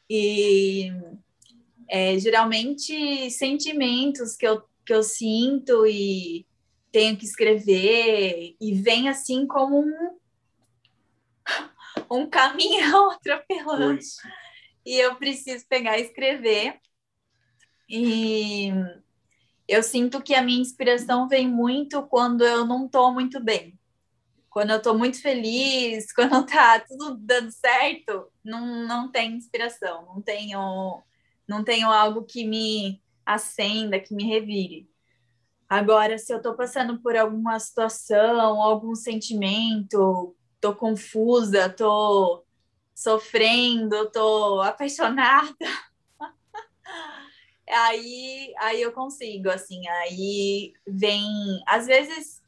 [0.09, 0.90] E
[1.88, 6.46] é, geralmente sentimentos que eu, que eu sinto e
[6.92, 10.18] tenho que escrever e vem assim como um,
[12.11, 13.98] um caminhão atropelando.
[13.98, 14.16] Pois.
[14.85, 16.81] E eu preciso pegar e escrever.
[17.88, 18.70] E
[19.68, 23.78] eu sinto que a minha inspiração vem muito quando eu não estou muito bem.
[24.50, 30.20] Quando eu estou muito feliz, quando tá tudo dando certo, não, não tem inspiração, não
[30.20, 31.02] tenho,
[31.46, 34.91] não tenho algo que me acenda, que me revire.
[35.73, 42.45] Agora, se eu estou passando por alguma situação, algum sentimento, estou confusa, estou
[42.95, 45.57] sofrendo, estou apaixonada,
[47.67, 51.27] aí, aí eu consigo, assim, aí vem,
[51.67, 52.43] às vezes,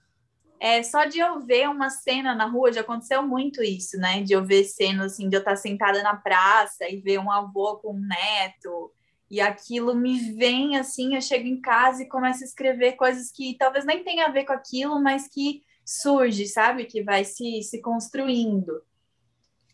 [0.60, 4.34] é, só de eu ver uma cena na rua, já aconteceu muito isso, né, de
[4.34, 7.94] eu ver cenas, assim, de eu estar sentada na praça e ver um avô com
[7.94, 8.92] um neto,
[9.34, 13.56] e aquilo me vem, assim, eu chego em casa e começo a escrever coisas que
[13.58, 17.82] talvez nem tenha a ver com aquilo, mas que surge, sabe, que vai se, se
[17.82, 18.80] construindo.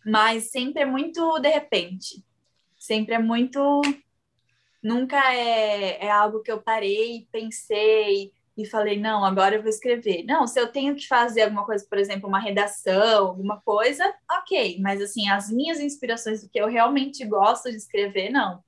[0.02, 2.24] Mas sempre é muito de repente,
[2.78, 3.82] sempre é muito
[4.82, 10.24] nunca é, é algo que eu parei, pensei e falei, não, agora eu vou escrever.
[10.24, 14.78] Não, se eu tenho que fazer alguma coisa, por exemplo, uma redação, alguma coisa, ok,
[14.80, 18.64] mas assim, as minhas inspirações do que eu realmente gosto de escrever, não.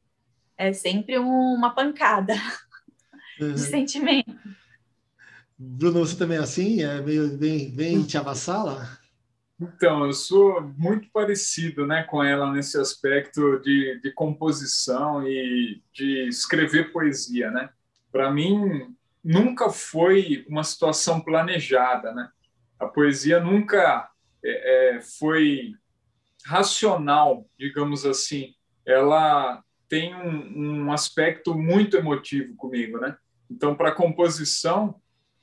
[0.56, 2.34] É sempre um, uma pancada
[3.40, 3.54] uhum.
[3.54, 4.32] de sentimento.
[5.58, 6.82] Bruno, você também é assim?
[6.82, 8.98] É meio, vem, vem te avassala?
[9.60, 16.26] Então, eu sou muito parecido né, com ela nesse aspecto de, de composição e de
[16.26, 17.48] escrever poesia.
[17.50, 17.70] Né?
[18.10, 22.12] Para mim, nunca foi uma situação planejada.
[22.12, 22.28] Né?
[22.80, 24.10] A poesia nunca
[24.44, 25.74] é, é, foi
[26.44, 28.54] racional, digamos assim.
[28.84, 29.62] Ela
[29.92, 32.98] tem um, um aspecto muito emotivo comigo.
[32.98, 33.14] Né?
[33.50, 34.94] Então, para composição,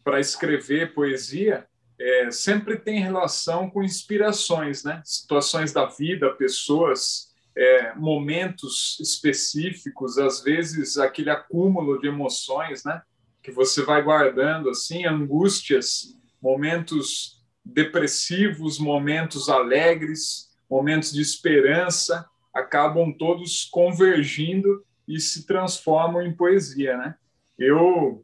[0.03, 1.67] para escrever poesia,
[1.99, 5.03] é, sempre tem relação com inspirações, né?
[5.05, 13.03] Situações da vida, pessoas, é, momentos específicos, às vezes aquele acúmulo de emoções, né?
[13.43, 22.25] Que você vai guardando assim, angústias, momentos depressivos, momentos alegres, momentos de esperança,
[22.59, 27.15] acabam todos convergindo e se transformam em poesia, né?
[27.57, 28.23] Eu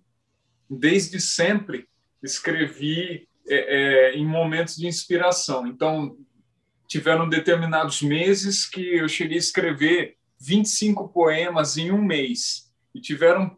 [0.70, 1.88] desde sempre
[2.22, 5.68] escrevi é, é, em momentos de inspiração.
[5.68, 6.18] Então,
[6.88, 12.72] tiveram determinados meses que eu cheguei a escrever 25 poemas em um mês.
[12.94, 13.56] E tiveram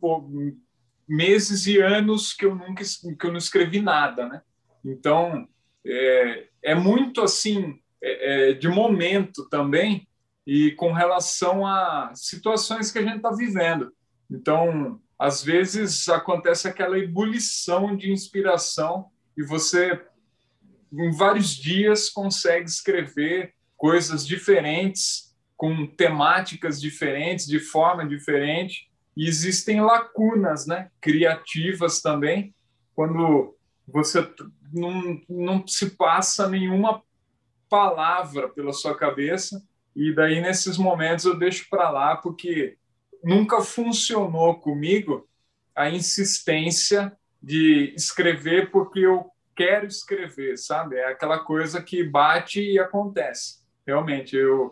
[1.08, 4.42] meses e anos que eu nunca que eu não escrevi nada, né?
[4.84, 5.48] Então,
[5.86, 10.08] é, é muito assim, é, é de momento também,
[10.48, 13.92] e com relação a situações que a gente está vivendo.
[14.32, 20.02] Então, às vezes acontece aquela ebulição de inspiração e você,
[20.94, 29.82] em vários dias, consegue escrever coisas diferentes, com temáticas diferentes, de forma diferente, e existem
[29.82, 32.56] lacunas né, criativas também,
[32.96, 33.54] quando
[33.86, 34.26] você
[34.72, 37.04] não, não se passa nenhuma
[37.68, 39.62] palavra pela sua cabeça,
[39.98, 42.78] e daí nesses momentos eu deixo para lá, porque
[43.24, 45.28] nunca funcionou comigo
[45.76, 50.98] a insistência de escrever porque eu quero escrever, sabe?
[50.98, 53.66] É aquela coisa que bate e acontece.
[53.88, 54.70] Realmente, eu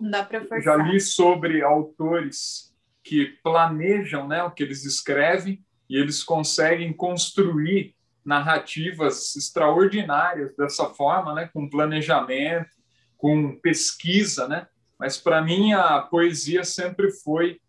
[0.62, 2.72] já li sobre autores
[3.04, 5.60] que planejam né, o que eles escrevem
[5.90, 12.70] e eles conseguem construir narrativas extraordinárias dessa forma, né, com planejamento,
[13.18, 14.68] com pesquisa, né?
[14.98, 17.60] Mas para mim a poesia sempre foi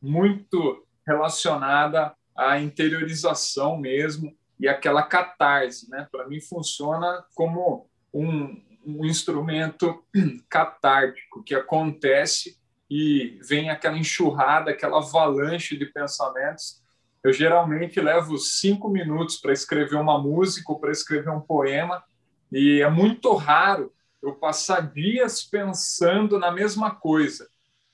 [0.00, 6.06] muito relacionada a interiorização mesmo e aquela catarse, né?
[6.10, 10.04] Para mim funciona como um, um instrumento
[10.48, 12.58] catártico que acontece
[12.90, 16.82] e vem aquela enxurrada, aquela avalanche de pensamentos.
[17.22, 22.02] Eu geralmente levo cinco minutos para escrever uma música ou para escrever um poema
[22.50, 23.92] e é muito raro
[24.22, 27.48] eu passar dias pensando na mesma coisa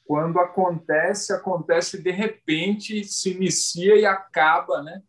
[0.07, 5.03] quando acontece, acontece de repente, se inicia e acaba, né?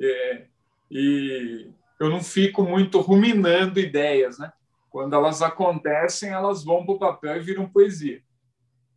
[0.00, 0.46] É,
[0.90, 4.52] e eu não fico muito ruminando ideias, né?
[4.90, 8.20] Quando elas acontecem, elas vão para o papel e viram poesia.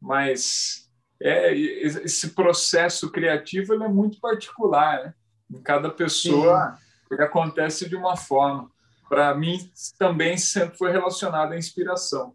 [0.01, 0.89] Mas
[1.21, 5.13] é, esse processo criativo é muito particular, né?
[5.51, 7.13] Em cada pessoa Sim.
[7.13, 8.71] ele acontece de uma forma.
[9.14, 12.34] Para mim também sempre foi relacionado à inspiração.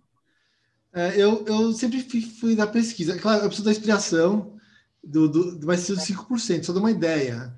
[0.92, 2.00] É, eu, eu sempre
[2.40, 3.18] fui da pesquisa.
[3.18, 4.56] Claro, eu preciso da inspiração,
[5.02, 7.52] do, do, vai ser os 5%, só de uma ideia.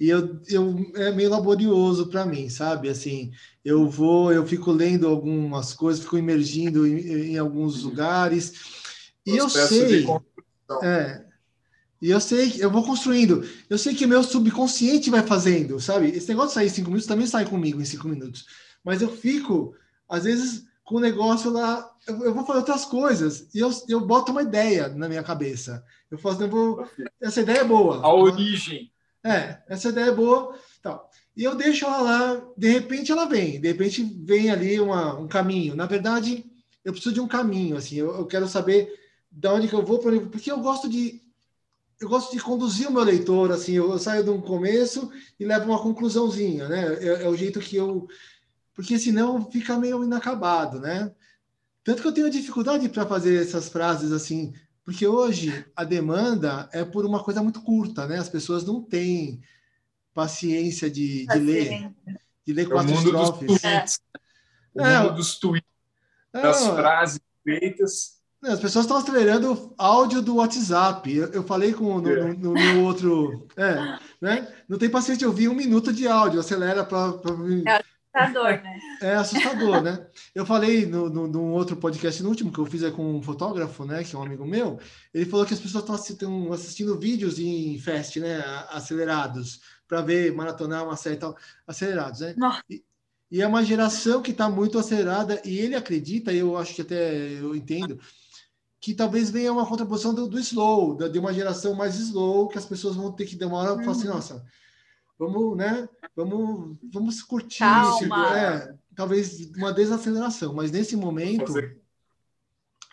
[0.00, 2.88] E eu, eu é meio laborioso para mim, sabe?
[2.88, 8.54] Assim, eu vou, eu fico lendo algumas coisas, fico emergindo em, em alguns lugares.
[9.26, 10.06] E eu sei.
[10.82, 11.22] É,
[12.00, 13.48] e eu sei, eu vou construindo.
[13.68, 16.08] Eu sei que meu subconsciente vai fazendo, sabe?
[16.08, 18.46] Esse negócio de sair em cinco minutos também sai comigo em cinco minutos.
[18.84, 19.74] Mas eu fico,
[20.08, 24.00] às vezes, com o negócio lá, eu, eu vou fazer outras coisas e eu, eu
[24.00, 25.82] boto uma ideia na minha cabeça.
[26.10, 26.86] Eu faço, eu vou,
[27.20, 28.02] essa ideia é boa.
[28.02, 28.92] A origem.
[29.24, 30.54] É, essa ideia é boa.
[30.82, 31.10] Tal.
[31.34, 35.26] E eu deixo ela lá, de repente ela vem, de repente vem ali uma, um
[35.26, 35.74] caminho.
[35.74, 36.44] Na verdade,
[36.84, 38.92] eu preciso de um caminho, assim, eu, eu quero saber
[39.32, 41.23] de onde que eu vou, porque eu gosto de
[42.04, 45.44] eu gosto de conduzir o meu leitor, assim, eu, eu saio de um começo e
[45.44, 46.94] levo uma conclusãozinha, né?
[47.02, 48.06] É, é, o jeito que eu.
[48.74, 51.10] Porque senão fica meio inacabado, né?
[51.82, 54.52] Tanto que eu tenho dificuldade para fazer essas frases assim,
[54.84, 58.18] porque hoje a demanda é por uma coisa muito curta, né?
[58.18, 59.40] As pessoas não têm
[60.12, 61.90] paciência de, de ler,
[62.46, 63.46] de ler quatro é o mundo estrofes.
[63.46, 64.00] Dos tweets,
[64.76, 65.00] é.
[65.00, 65.70] O mundo dos tweets,
[66.32, 71.14] das frases feitas as pessoas estão acelerando áudio do WhatsApp.
[71.14, 73.46] Eu, eu falei com no, no, no, meu outro.
[73.56, 74.48] É, né?
[74.68, 77.14] Não tem paciência de ouvir um minuto de áudio, acelera para.
[77.14, 77.32] Pra...
[78.14, 78.78] É assustador, né?
[79.00, 80.06] É assustador, né?
[80.34, 83.22] Eu falei no, no, no, outro podcast, no último, que eu fiz é com um
[83.22, 84.04] fotógrafo, né?
[84.04, 84.78] Que é um amigo meu.
[85.12, 88.42] Ele falou que as pessoas estão assistindo, assistindo vídeos em fast, né?
[88.70, 91.36] Acelerados, para ver, maratonar uma série e tal,
[91.66, 92.34] acelerados, né?
[92.70, 92.84] E,
[93.30, 96.82] e é uma geração que está muito acelerada, e ele acredita, e eu acho que
[96.82, 97.98] até eu entendo
[98.84, 102.58] que talvez venha uma contraposição do, do slow, da, de uma geração mais slow, que
[102.58, 104.14] as pessoas vão ter que demorar para falar assim, uhum.
[104.14, 104.44] nossa,
[105.18, 105.88] vamos, né?
[106.14, 108.38] Vamos, vamos curtir Calma.
[108.38, 111.54] É, talvez uma desaceleração, mas nesse momento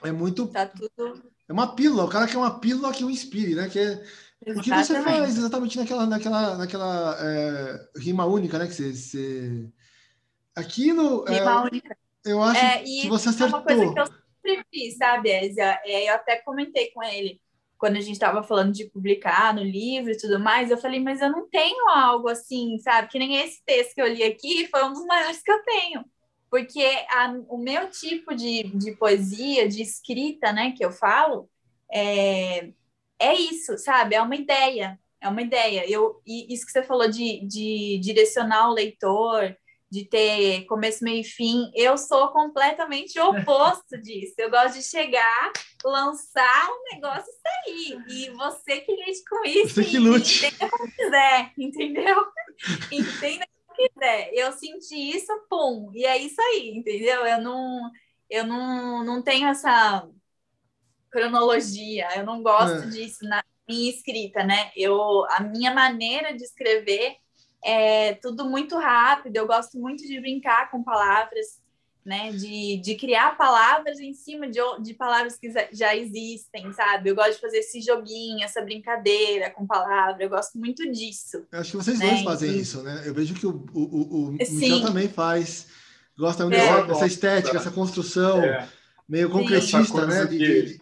[0.02, 0.48] é muito.
[0.48, 1.22] Tá tudo...
[1.46, 3.68] É uma pílula, o cara quer uma pílula que o inspire, né?
[3.68, 4.02] Que é,
[4.48, 8.66] o que você faz exatamente naquela, naquela, naquela é, rima única, né?
[8.66, 8.94] Que você.
[8.94, 9.70] você...
[10.56, 11.26] Aquilo.
[11.26, 11.98] Rima é, única.
[12.24, 13.60] Eu acho é, que você acertou.
[13.60, 15.80] É uma coisa que eu sempre sabe, Ézia?
[15.86, 17.39] É, eu até comentei com ele
[17.82, 21.20] quando a gente estava falando de publicar no livro e tudo mais, eu falei, mas
[21.20, 23.08] eu não tenho algo assim, sabe?
[23.08, 26.06] Que nem esse texto que eu li aqui foi um dos maiores que eu tenho.
[26.48, 31.50] Porque a, o meu tipo de, de poesia, de escrita, né, que eu falo,
[31.92, 32.70] é,
[33.18, 34.14] é isso, sabe?
[34.14, 35.84] É uma ideia, é uma ideia.
[35.89, 39.58] Eu, e isso que você falou de, de direcionar o leitor,
[39.92, 41.70] de ter começo, meio e fim.
[41.76, 44.36] Eu sou completamente oposto disso.
[44.38, 45.52] Eu gosto de chegar,
[45.84, 48.06] lançar um negócio e sair.
[48.08, 49.76] E você que lide com isso.
[49.76, 50.46] Você que lute.
[50.46, 52.26] Entenda como quiser, entendeu?
[52.89, 54.32] Entenda como quiser.
[54.34, 55.92] Eu senti isso, pum.
[55.94, 57.26] E é isso aí, entendeu?
[57.26, 57.92] Eu não,
[58.30, 60.08] eu não, não tenho essa
[61.10, 62.08] cronologia.
[62.16, 62.88] Eu não gosto é.
[62.88, 64.72] disso na minha escrita, né?
[64.74, 67.18] Eu, a minha maneira de escrever
[67.64, 69.38] é tudo muito rápido.
[69.38, 71.62] Eu gosto muito de brincar com palavras,
[72.05, 72.32] né?
[72.32, 77.09] De, de criar palavras em cima de, de palavras que já existem, sabe?
[77.09, 80.20] Eu gosto de fazer esse joguinho, essa brincadeira com palavras.
[80.20, 81.45] Eu gosto muito disso.
[81.51, 82.09] Eu acho que vocês né?
[82.09, 82.59] dois fazem e...
[82.59, 83.03] isso, né?
[83.05, 85.68] Eu vejo que o, o, o Michel também faz.
[86.18, 86.86] Gosta muito é.
[86.86, 88.68] dessa estética, essa construção é.
[89.07, 90.26] meio concretista, né?
[90.26, 90.82] De, de,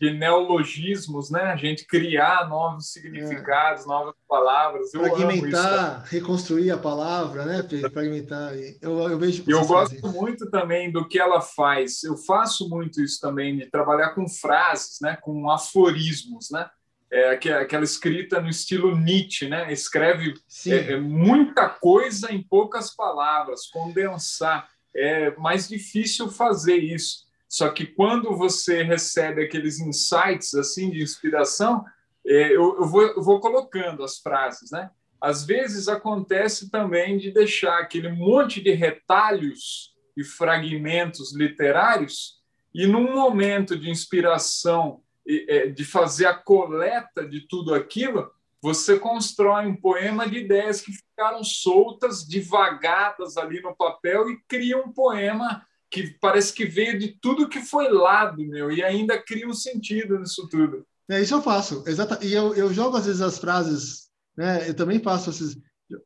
[0.00, 1.42] de neologismos, né?
[1.42, 3.86] A gente criar novos significados, é.
[3.86, 4.92] novas palavras.
[4.92, 7.62] Eu Fragmentar, reconstruir a palavra, né?
[7.92, 8.52] Fragmentar.
[8.80, 9.44] Eu, eu vejo.
[9.46, 12.02] Eu gosto muito também do que ela faz.
[12.02, 15.16] Eu faço muito isso também de trabalhar com frases, né?
[15.16, 16.68] Com aforismos, né?
[17.10, 19.72] É aquela escrita no estilo Nietzsche, né?
[19.72, 20.34] Escreve
[20.66, 24.68] é, é muita coisa em poucas palavras, condensar.
[24.94, 27.25] É mais difícil fazer isso
[27.56, 31.86] só que quando você recebe aqueles insights assim de inspiração,
[32.26, 34.90] é, eu, eu, vou, eu vou colocando as frases, né?
[35.18, 42.42] Às vezes acontece também de deixar aquele monte de retalhos e fragmentos literários
[42.74, 48.30] e num momento de inspiração é, de fazer a coleta de tudo aquilo,
[48.60, 54.76] você constrói um poema de ideias que ficaram soltas, divagadas ali no papel e cria
[54.76, 59.46] um poema que parece que veio de tudo que foi lado, meu, e ainda cria
[59.46, 60.86] um sentido nisso tudo.
[61.08, 62.24] É, isso eu faço, exata.
[62.24, 64.68] E eu, eu jogo às vezes as frases, né?
[64.68, 65.56] Eu também faço esses.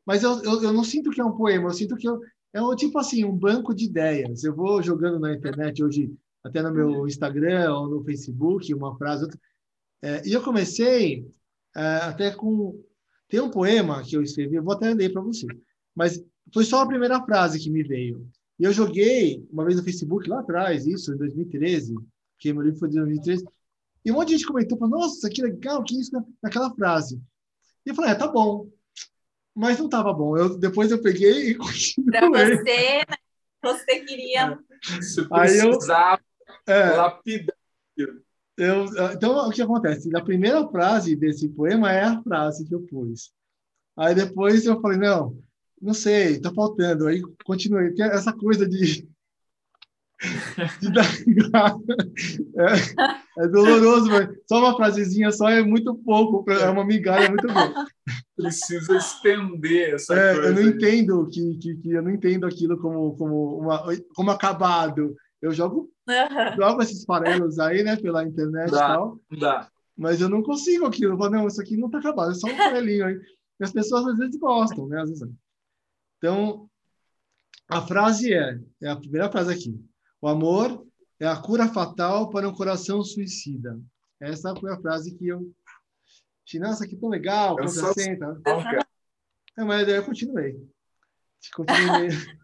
[0.05, 2.21] Mas eu, eu, eu não sinto que é um poema, eu sinto que eu,
[2.53, 4.45] é um tipo assim, um banco de ideias.
[4.45, 6.13] Eu vou jogando na internet hoje,
[6.45, 9.41] até no meu Instagram ou no Facebook, uma frase, outra.
[10.03, 11.27] É, e eu comecei
[11.77, 12.83] é, até com.
[13.29, 15.47] Tem um poema que eu escrevi, eu vou até ler para você.
[15.95, 16.23] Mas
[16.53, 18.29] foi só a primeira frase que me veio.
[18.61, 21.95] E eu joguei uma vez no Facebook, lá atrás, isso, em 2013,
[22.39, 23.43] que meu livro foi de 2013,
[24.05, 26.11] e um monte de gente comentou, falou, nossa, que legal, que isso,
[26.43, 27.19] naquela frase.
[27.87, 28.69] E eu falei, é, tá bom.
[29.55, 30.37] Mas não estava bom.
[30.37, 32.13] Eu, depois eu peguei e continuei.
[32.13, 33.17] Para você, né?
[33.63, 34.59] você queria...
[34.83, 37.57] Você precisava Aí eu, é, lapidar.
[38.59, 38.85] eu,
[39.15, 40.15] então, o que acontece?
[40.15, 43.33] A primeira frase desse poema é a frase que eu pus.
[43.97, 45.43] Aí depois eu falei, não,
[45.81, 47.07] não sei, tá faltando.
[47.07, 47.89] Aí continuei.
[47.89, 49.09] Porque essa coisa de,
[50.81, 50.91] de
[51.51, 51.75] dar
[52.57, 57.47] é, é, doloroso, mas só uma frasezinha só é muito pouco, é uma migalha muito
[57.47, 57.87] boa.
[58.37, 60.49] Precisa estender essa É, coisa.
[60.49, 63.83] eu não entendo que, que, que eu não entendo aquilo como como uma,
[64.15, 65.15] como acabado.
[65.41, 65.91] Eu jogo
[66.59, 68.89] jogo esses farelos aí, né, pela internet e Dá.
[68.89, 69.19] tal.
[69.31, 69.69] Não dá.
[69.97, 71.15] mas eu não consigo aquilo.
[71.15, 73.19] Eu falo, não, isso aqui não está acabado, é só um farelinho aí.
[73.59, 75.01] E as pessoas às vezes gostam, né?
[75.01, 75.27] Às vezes.
[76.21, 76.69] Então,
[77.67, 79.75] a frase é, é a primeira frase aqui.
[80.21, 80.87] O amor
[81.19, 83.81] é a cura fatal para um coração suicida.
[84.21, 85.51] Essa foi a frase que eu
[86.55, 87.93] nossa, que tão legal, Eu só-.
[88.19, 88.85] Não, cara.
[89.57, 90.57] É, mas daí eu continuei.
[91.55, 92.09] Continuei.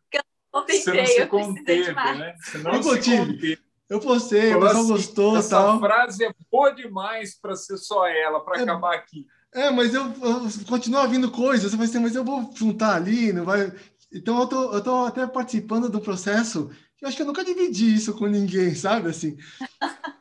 [0.57, 2.35] Eu Você tentei, não se eu conteve, né?
[2.41, 3.19] Você não Eu se contive.
[3.19, 3.59] conteve.
[3.91, 5.79] Eu postei, o pessoal assim, gostou Essa tal.
[5.81, 9.27] frase é boa demais para ser só ela, para É- acabar aqui.
[9.57, 11.71] É, mas eu, eu continuo vindo coisas.
[11.71, 13.73] Você vai assim, mas eu vou juntar ali, não vai.
[14.13, 16.69] Então eu tô, eu tô até participando do processo.
[16.99, 19.09] que Eu acho que eu nunca dividi isso com ninguém, sabe?
[19.09, 19.37] Assim.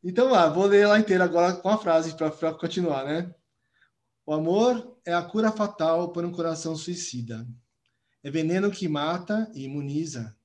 [0.00, 3.34] Então lá, vou ler ela inteira agora com a frase para continuar, né?
[4.24, 7.44] O amor é a cura fatal para um coração suicida.
[8.22, 10.36] É veneno que mata e imuniza.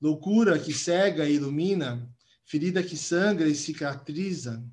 [0.00, 2.08] Loucura que cega e ilumina.
[2.44, 4.64] Ferida que sangra e cicatriza.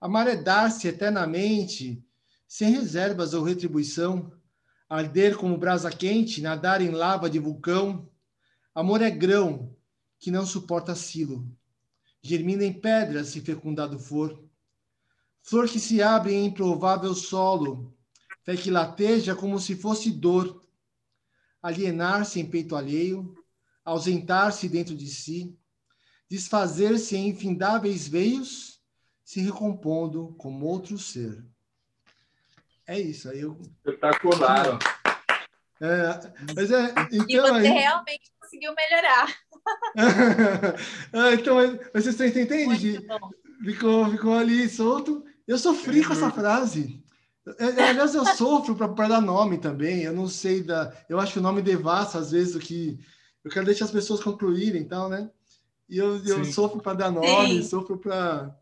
[0.00, 2.04] Amar é dar-se eternamente,
[2.46, 4.32] sem reservas ou retribuição.
[4.88, 8.08] Arder como brasa quente, nadar em lava de vulcão.
[8.74, 9.74] Amor é grão
[10.18, 11.48] que não suporta silo.
[12.22, 14.42] Germina em pedras se fecundado for.
[15.42, 17.94] Flor que se abre em improvável solo.
[18.42, 20.64] Fé que lateja como se fosse dor.
[21.62, 23.34] Alienar-se em peito alheio.
[23.84, 25.58] Ausentar-se dentro de si.
[26.30, 28.80] Desfazer-se em infindáveis veios
[29.22, 31.44] se recompondo como outro ser.
[32.86, 33.28] É isso.
[33.30, 33.58] Aí eu.
[33.84, 34.66] Espetacular.
[34.74, 35.04] ó.
[35.80, 39.34] É, mas é, E então, você aí- realmente conseguiu melhorar.
[41.12, 41.56] Ah, então,
[41.92, 43.00] mas você entende
[43.64, 45.24] ficou, ficou ali solto.
[45.46, 47.02] Eu sofri com essa frase.
[47.58, 50.02] É, é, Aliás, eu sofro para dar nome também.
[50.02, 50.92] Eu não sei da.
[51.08, 52.98] Eu acho que o nome devassa às vezes o que.
[53.42, 55.30] Eu quero deixar as pessoas concluírem, então, né?
[55.88, 57.68] E eu, eu sofro para dar nome, Sim.
[57.68, 58.54] sofro para.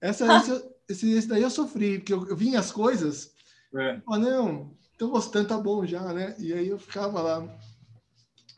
[0.00, 3.32] Essa, esse, esse, esse daí eu sofri, porque eu, eu vinha as coisas.
[3.76, 4.00] É.
[4.06, 6.34] Oh, não, tô gostando, tá bom já, né?
[6.38, 7.58] E aí eu ficava lá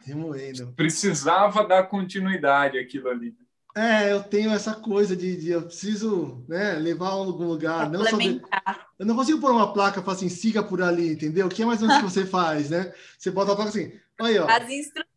[0.04, 0.72] remoendo.
[0.72, 3.34] Precisava dar continuidade àquilo ali.
[3.74, 7.88] É, eu tenho essa coisa de, de eu preciso né, levar a algum lugar.
[7.90, 8.42] Não só de-
[8.98, 11.46] eu não consigo pôr uma placa e falar assim, siga por ali, entendeu?
[11.46, 12.92] O que é mais ou menos que você faz, né?
[13.18, 15.08] Você bota a placa assim, aí, ó, As instruções.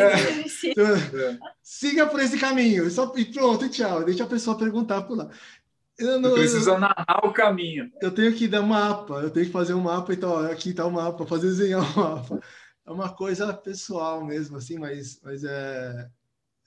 [0.00, 0.40] É.
[0.78, 1.38] É.
[1.60, 2.88] siga por esse caminho.
[2.88, 4.04] Só, e pronto, e tchau.
[4.04, 5.28] Deixa a pessoa perguntar por lá.
[5.98, 7.90] Eu, Você não, precisa narrar o caminho.
[8.02, 10.84] eu tenho que dar mapa, eu tenho que fazer um mapa, então, ó, aqui tá
[10.84, 12.40] o mapa, fazer desenhar o mapa.
[12.86, 16.10] É uma coisa pessoal mesmo, assim, mas, mas é,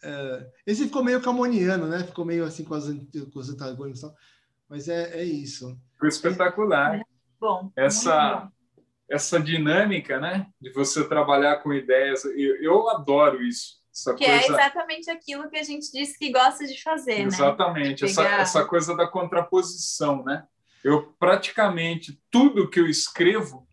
[0.04, 2.04] é- Esse ficou meio camoniano, né?
[2.06, 4.16] Ficou meio assim com, as, com os antagônicos e tal.
[4.70, 5.78] Mas é, é isso.
[6.00, 7.02] Foi espetacular.
[7.40, 7.72] Bom.
[7.76, 8.52] Essa- bom.
[9.10, 10.48] Essa dinâmica, né?
[10.60, 12.26] De você trabalhar com ideias.
[12.26, 13.77] Eu, eu adoro isso.
[13.98, 14.54] Essa Que é coisa.
[14.54, 17.24] exatamente aquilo que a gente disse que gosta de fazer, né?
[17.24, 20.46] Exatamente, essa, Pegar- essa coisa da contraposição, né?
[20.84, 23.68] Eu praticamente tudo que eu escrevo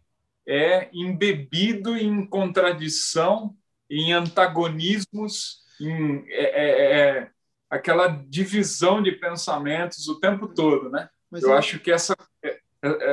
[0.48, 3.54] é embebido em contradição,
[3.90, 7.30] em antagonismos, em é, é, é,
[7.68, 11.10] aquela divisão de pensamentos o tempo todo, né?
[11.30, 12.58] Mas Eu é- acho que essa é,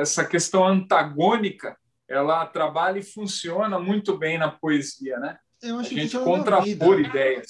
[0.00, 1.76] essa questão antagônica
[2.08, 5.38] ela trabalha e funciona muito bem na poesia, né?
[5.62, 6.64] Eu A acho que gente uma contrapor
[6.96, 7.08] vida.
[7.08, 7.46] ideias.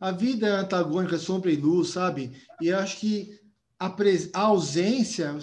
[0.00, 2.32] A vida é antagônica, sombra e luz, sabe?
[2.60, 3.38] E eu acho que
[3.78, 5.36] a, pres- a ausência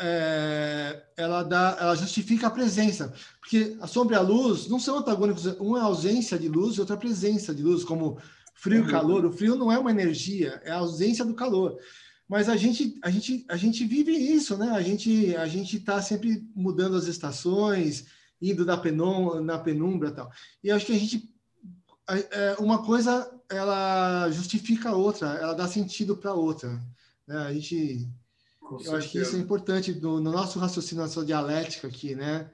[0.00, 4.98] é, ela dá, ela justifica a presença, porque a sombra e a luz não são
[4.98, 5.46] antagônicos.
[5.60, 8.18] Um é a ausência de luz e outra é a presença de luz, como
[8.54, 8.88] frio e Uhum.
[8.90, 9.24] calor.
[9.24, 11.78] O frio não é uma energia, é a ausência do calor.
[12.28, 14.70] Mas a gente, a gente, a gente vive isso, né?
[14.70, 18.06] A gente, a gente está sempre mudando as estações,
[18.40, 20.30] indo da penum, na penumbra, e tal.
[20.62, 21.33] E eu acho que a gente
[22.58, 26.80] uma coisa ela justifica a outra, ela dá sentido para a outra.
[27.26, 27.36] Né?
[27.36, 28.08] A gente,
[28.60, 32.14] Com eu acho que isso é importante no, no nosso raciocínio, na nossa dialética aqui,
[32.14, 32.50] né?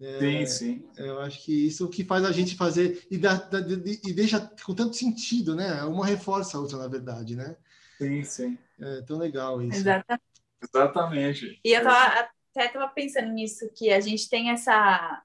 [0.00, 0.88] É, sim, sim.
[0.96, 4.74] Eu acho que isso que faz a gente fazer e, dá, dá, e deixa com
[4.74, 5.82] tanto sentido, né?
[5.84, 7.54] Uma reforça a outra, na verdade, né?
[7.98, 8.58] Sim, sim.
[8.80, 9.78] É tão legal isso.
[9.78, 10.22] Exatamente.
[10.62, 11.60] Exatamente.
[11.64, 12.20] E eu tava,
[12.52, 15.22] até estava pensando nisso, que a gente tem essa,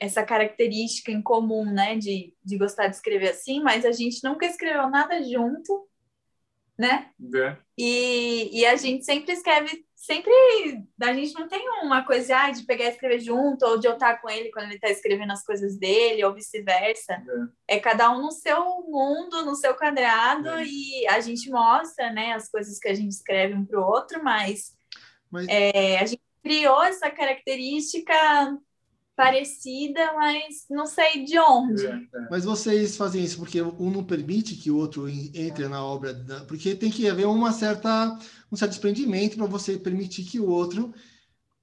[0.00, 1.96] essa característica em comum, né?
[1.96, 5.88] De, de gostar de escrever assim, mas a gente nunca escreveu nada junto,
[6.78, 7.10] né?
[7.34, 7.56] É.
[7.76, 10.32] E, e a gente sempre escreve sempre
[11.02, 13.94] a gente não tem uma coisa ah, de pegar e escrever junto, ou de eu
[13.94, 17.22] estar com ele quando ele está escrevendo as coisas dele, ou vice-versa.
[17.68, 17.76] É.
[17.76, 17.80] é.
[17.80, 20.64] cada um no seu mundo, no seu quadrado, é.
[20.64, 24.22] e a gente mostra né, as coisas que a gente escreve um para o outro,
[24.22, 24.72] mas,
[25.30, 25.46] mas...
[25.48, 28.14] É, a gente criou essa característica
[29.18, 31.84] parecida, mas não sei de onde.
[31.84, 32.28] É, é.
[32.30, 36.14] Mas vocês fazem isso porque um não permite que o outro entre na obra,
[36.46, 38.16] porque tem que haver uma certa,
[38.52, 40.94] um certo desprendimento para você permitir que o outro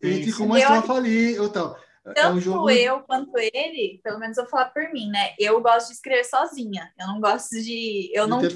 [0.03, 1.79] entre com uma estrofa ali ou tal.
[2.03, 2.69] Tanto é um jogo...
[2.69, 5.33] eu quanto ele, pelo menos eu vou falar por mim, né?
[5.39, 6.93] Eu gosto de escrever sozinha.
[6.99, 8.11] Eu não gosto de.
[8.13, 8.49] Eu não, não é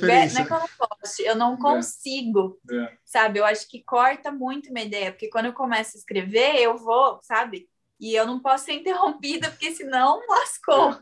[0.46, 2.60] que eu não gosto, eu não consigo.
[2.70, 2.92] É.
[3.06, 3.40] Sabe?
[3.40, 7.20] Eu acho que corta muito minha ideia, porque quando eu começo a escrever, eu vou,
[7.24, 7.68] sabe?
[8.00, 10.98] E eu não posso ser interrompida, porque senão lascou.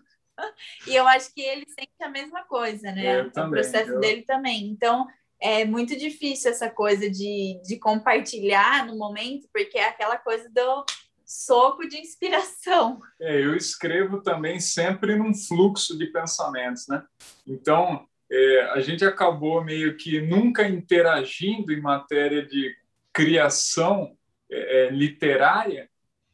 [0.87, 3.21] e eu acho que ele sente a mesma coisa, né?
[3.21, 3.99] Eu o processo eu...
[3.99, 4.67] dele também.
[4.67, 5.07] Então,
[5.39, 10.85] é muito difícil essa coisa de, de compartilhar no momento, porque é aquela coisa do
[11.25, 12.99] soco de inspiração.
[13.19, 17.03] É, eu escrevo também sempre num fluxo de pensamentos, né?
[17.45, 22.75] Então, é, a gente acabou meio que nunca interagindo em matéria de
[23.13, 24.17] criação
[24.49, 25.89] é, é literária,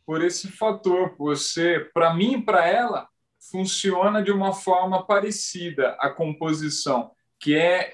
[0.05, 1.15] por esse fator.
[1.17, 3.07] Você, para mim e para ela,
[3.51, 7.93] funciona de uma forma parecida a composição, que é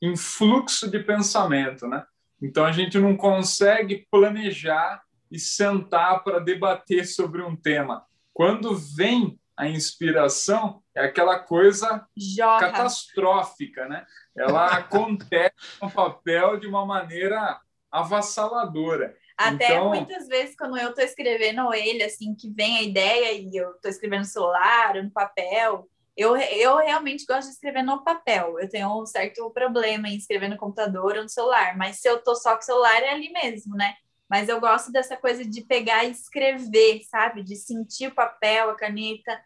[0.00, 2.04] em fluxo de pensamento, né?
[2.42, 8.04] Então a gente não consegue planejar e sentar para debater sobre um tema.
[8.34, 12.60] Quando vem a inspiração, é aquela coisa Jorra.
[12.60, 14.04] catastrófica, né?
[14.36, 19.14] Ela acontece no papel de uma maneira avassaladora.
[19.48, 19.88] Até então...
[19.88, 23.90] muitas vezes, quando eu estou escrevendo ele, assim, que vem a ideia e eu estou
[23.90, 28.58] escrevendo no celular ou no papel, eu, eu realmente gosto de escrever no papel.
[28.60, 32.16] Eu tenho um certo problema em escrever no computador ou no celular, mas se eu
[32.16, 33.94] estou só com o celular, é ali mesmo, né?
[34.28, 37.42] Mas eu gosto dessa coisa de pegar e escrever, sabe?
[37.42, 39.40] De sentir o papel, a caneta.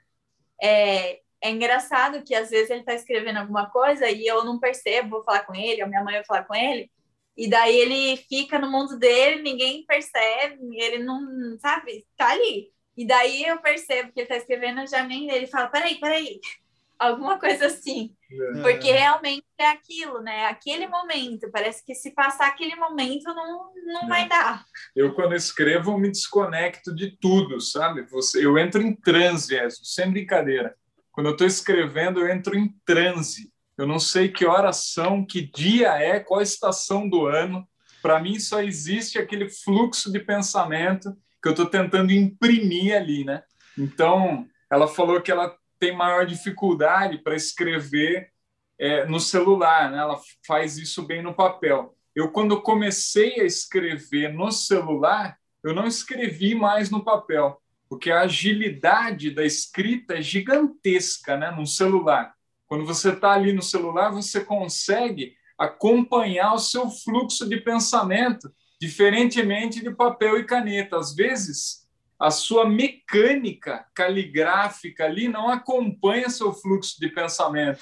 [0.62, 5.11] É, é engraçado que às vezes ele está escrevendo alguma coisa e eu não percebo,
[5.11, 6.90] vou falar com ele, ou minha mãe vai falar com ele,
[7.37, 12.72] e daí ele fica no mundo dele, ninguém percebe, ele não, sabe, tá ali.
[12.97, 16.41] E daí eu percebo que ele tá escrevendo, já nem ele fala, peraí, peraí,
[16.99, 18.16] alguma coisa assim.
[18.32, 18.62] É.
[18.62, 20.47] Porque realmente é aquilo, né?
[20.47, 24.09] Aquele momento, parece que se passar aquele momento não, não é.
[24.09, 24.64] vai dar.
[24.95, 28.03] Eu, quando escrevo, eu me desconecto de tudo, sabe?
[28.05, 30.74] Você, eu entro em transe, sem brincadeira.
[31.12, 35.43] Quando eu estou escrevendo, eu entro em transe eu não sei que horas são, que
[35.43, 37.66] dia é, qual estação do ano.
[38.01, 43.43] Para mim, só existe aquele fluxo de pensamento que eu estou tentando imprimir ali, né?
[43.77, 48.31] Então, ela falou que ela tem maior dificuldade para escrever
[48.79, 49.99] é, no celular, né?
[49.99, 51.95] Ela faz isso bem no papel.
[52.14, 58.20] Eu, quando comecei a escrever no celular, eu não escrevi mais no papel, porque a
[58.20, 61.51] agilidade da escrita é gigantesca, né?
[61.51, 62.36] No celular.
[62.67, 69.83] Quando você está ali no celular, você consegue acompanhar o seu fluxo de pensamento, diferentemente
[69.83, 70.99] de papel e caneta.
[70.99, 71.87] Às vezes,
[72.19, 77.79] a sua mecânica caligráfica ali não acompanha seu fluxo de pensamento.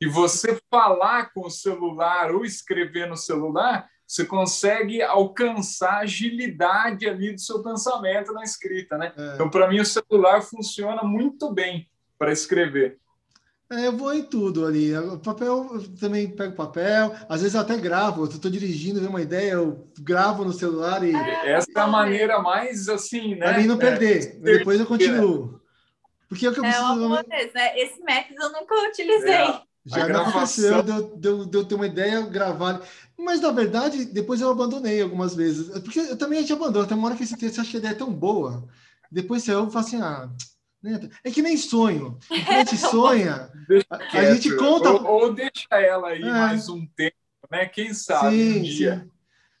[0.00, 7.08] E você falar com o celular ou escrever no celular, você consegue alcançar a agilidade
[7.08, 9.12] ali do seu pensamento na escrita, né?
[9.16, 9.34] É.
[9.34, 12.98] Então, para mim, o celular funciona muito bem para escrever.
[13.70, 14.96] É, eu vou em tudo ali.
[14.96, 17.14] O papel, eu também pego papel.
[17.28, 18.22] Às vezes eu até gravo.
[18.22, 21.14] Eu estou dirigindo, tenho uma ideia, eu gravo no celular e.
[21.14, 23.46] Essa é a maneira mais assim, né?
[23.46, 24.36] Para mim não perder.
[24.36, 25.60] É, Depois eu continuo.
[26.28, 26.84] Porque é o que eu preciso.
[26.84, 27.78] É uma boa vez, né?
[27.78, 29.32] Esse método eu nunca utilizei.
[29.32, 29.62] É.
[29.84, 32.82] Já aconteceu de eu, de, eu, de eu ter uma ideia, gravar.
[33.18, 35.68] Mas, na verdade, depois eu abandonei algumas vezes.
[35.80, 36.86] Porque eu também a gente abandona.
[36.86, 38.66] Tem uma hora que você, você acha que a ideia é tão boa.
[39.10, 40.34] Depois você ouve e fala assim, ah, né?
[41.24, 42.18] É que nem sonho.
[42.30, 43.50] a gente sonha,
[43.90, 44.90] a, a gente conta.
[44.90, 46.30] Ou, ou, deixa ela aí é.
[46.30, 47.16] mais um tempo,
[47.50, 47.66] né?
[47.66, 49.00] Quem sabe sim, um dia.
[49.04, 49.10] Sim.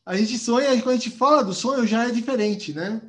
[0.06, 3.02] A gente sonha, e quando a gente fala do sonho, já é diferente, né?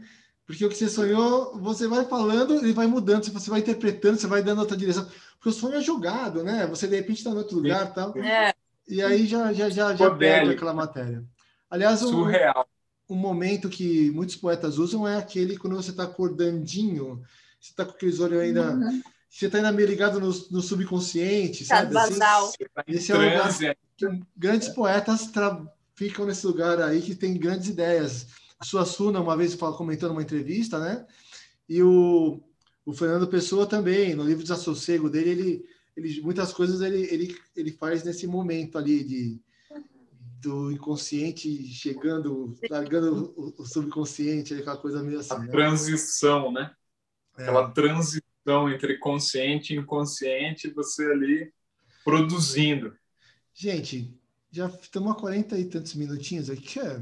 [0.45, 4.26] Porque o que você sonhou, você vai falando, ele vai mudando, você vai interpretando, você
[4.26, 5.07] vai dando outra direção.
[5.36, 6.66] Porque o sonho é jogado, né?
[6.68, 8.18] Você de repente está em outro lugar e tal.
[8.18, 8.53] É.
[8.88, 11.24] E aí já, já, já, já perde aquela matéria.
[11.70, 12.68] Aliás, o, Surreal.
[13.07, 17.22] um momento que muitos poetas usam é aquele quando você está acordandinho,
[17.60, 18.72] você está com aqueles olhos ainda.
[18.72, 19.01] Uhum.
[19.30, 21.97] Você está ainda meio ligado no, no subconsciente, tá sabe?
[21.97, 22.53] Assim,
[22.88, 23.57] esse é um lugar
[23.95, 25.30] que grandes poetas
[25.93, 28.28] ficam nesse lugar aí que tem grandes ideias.
[28.60, 31.05] A Suassuna, uma vez, comentou numa entrevista, né?
[31.68, 32.41] E o,
[32.86, 37.72] o Fernando Pessoa também, no livro Desassossego dele, ele, ele muitas coisas ele, ele, ele
[37.72, 39.41] faz nesse momento ali de
[40.41, 45.34] do inconsciente chegando, largando o, o subconsciente, aquela coisa meio assim.
[45.34, 45.47] A né?
[45.47, 46.72] transição, né?
[47.40, 47.44] É.
[47.44, 51.52] Aquela transição entre consciente e inconsciente, você ali
[52.04, 52.94] produzindo.
[53.54, 54.14] Gente,
[54.52, 56.80] já estamos a 40 e tantos minutinhos aqui.
[56.80, 57.02] É...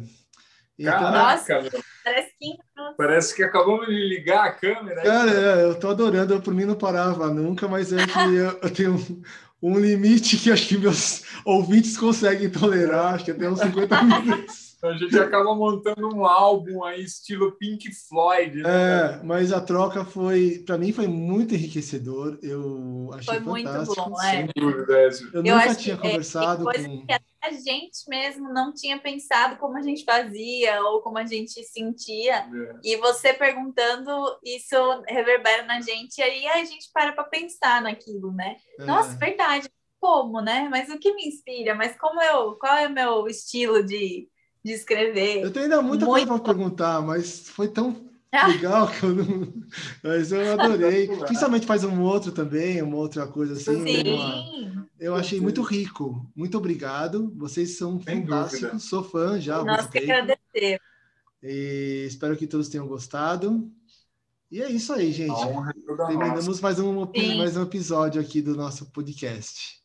[0.84, 1.72] Caraca, Nossa,
[2.04, 2.58] parece que...
[2.96, 5.02] parece que acabamos de ligar a câmera.
[5.02, 6.36] Cara, é, eu tô adorando.
[6.36, 9.24] Eu, por mim, não parava nunca, mas é que eu, eu tenho
[9.62, 14.67] um limite que acho que meus ouvintes conseguem tolerar, acho que até uns 50 minutos.
[14.84, 18.62] A gente acaba montando um álbum aí, estilo Pink Floyd.
[18.62, 18.70] Né?
[18.70, 22.38] É, mas a troca foi, para mim, foi muito enriquecedor.
[22.44, 24.02] Eu achei foi fantástico.
[24.02, 24.32] Muito bom, é.
[24.32, 26.72] Sem dúvida, Eu, eu nunca tinha é, conversado com.
[26.72, 31.64] Que a gente mesmo não tinha pensado como a gente fazia ou como a gente
[31.64, 32.40] sentia.
[32.40, 32.76] É.
[32.84, 34.12] E você perguntando,
[34.44, 34.76] isso
[35.08, 38.58] reverbera na gente, e aí a gente para para pensar naquilo, né?
[38.80, 38.86] É.
[38.86, 39.70] Nossa, verdade.
[40.00, 40.68] Como, né?
[40.70, 41.74] Mas o que me inspira?
[41.74, 44.30] Mas como eu, qual é o meu estilo de,
[44.68, 45.42] de escrever?
[45.42, 46.26] Eu tenho ainda muita Muito...
[46.26, 48.06] coisa para perguntar, mas foi tão
[48.48, 49.54] legal que eu não.
[50.04, 51.08] Mas eu adorei.
[51.26, 53.82] Principalmente faz um outro também, uma outra coisa assim.
[53.86, 54.14] Sim.
[54.14, 54.88] Uma...
[55.00, 56.30] Eu achei muito rico.
[56.36, 57.34] Muito obrigado.
[57.36, 58.62] Vocês são Sem fantásticos.
[58.62, 58.80] Dúvida.
[58.80, 59.64] Sou fã já.
[59.64, 60.82] Nós que agradecer.
[61.42, 63.72] E espero que todos tenham gostado.
[64.52, 65.36] E é isso aí, gente.
[66.08, 67.06] Terminamos mais um,
[67.38, 69.82] mais um episódio aqui do nosso podcast.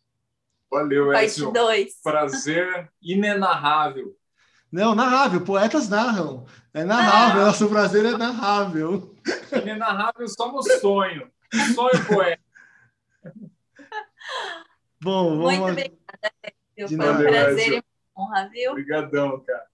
[0.70, 1.52] Valeu, Edson.
[2.02, 4.16] Prazer inenarrável.
[4.72, 5.44] Não, narrável.
[5.44, 6.46] Poetas narram.
[6.72, 7.42] É narrável.
[7.42, 7.46] Ah.
[7.46, 9.14] Nosso prazer é narrável.
[9.52, 11.30] Inenarrável só no sonho.
[11.74, 12.42] Sonho poeta.
[15.02, 15.58] Bom, vamos...
[15.58, 15.98] Muito obrigada.
[16.78, 17.84] Foi um prazer e
[18.16, 18.70] uma honra, viu?
[18.70, 19.66] Obrigadão, cara.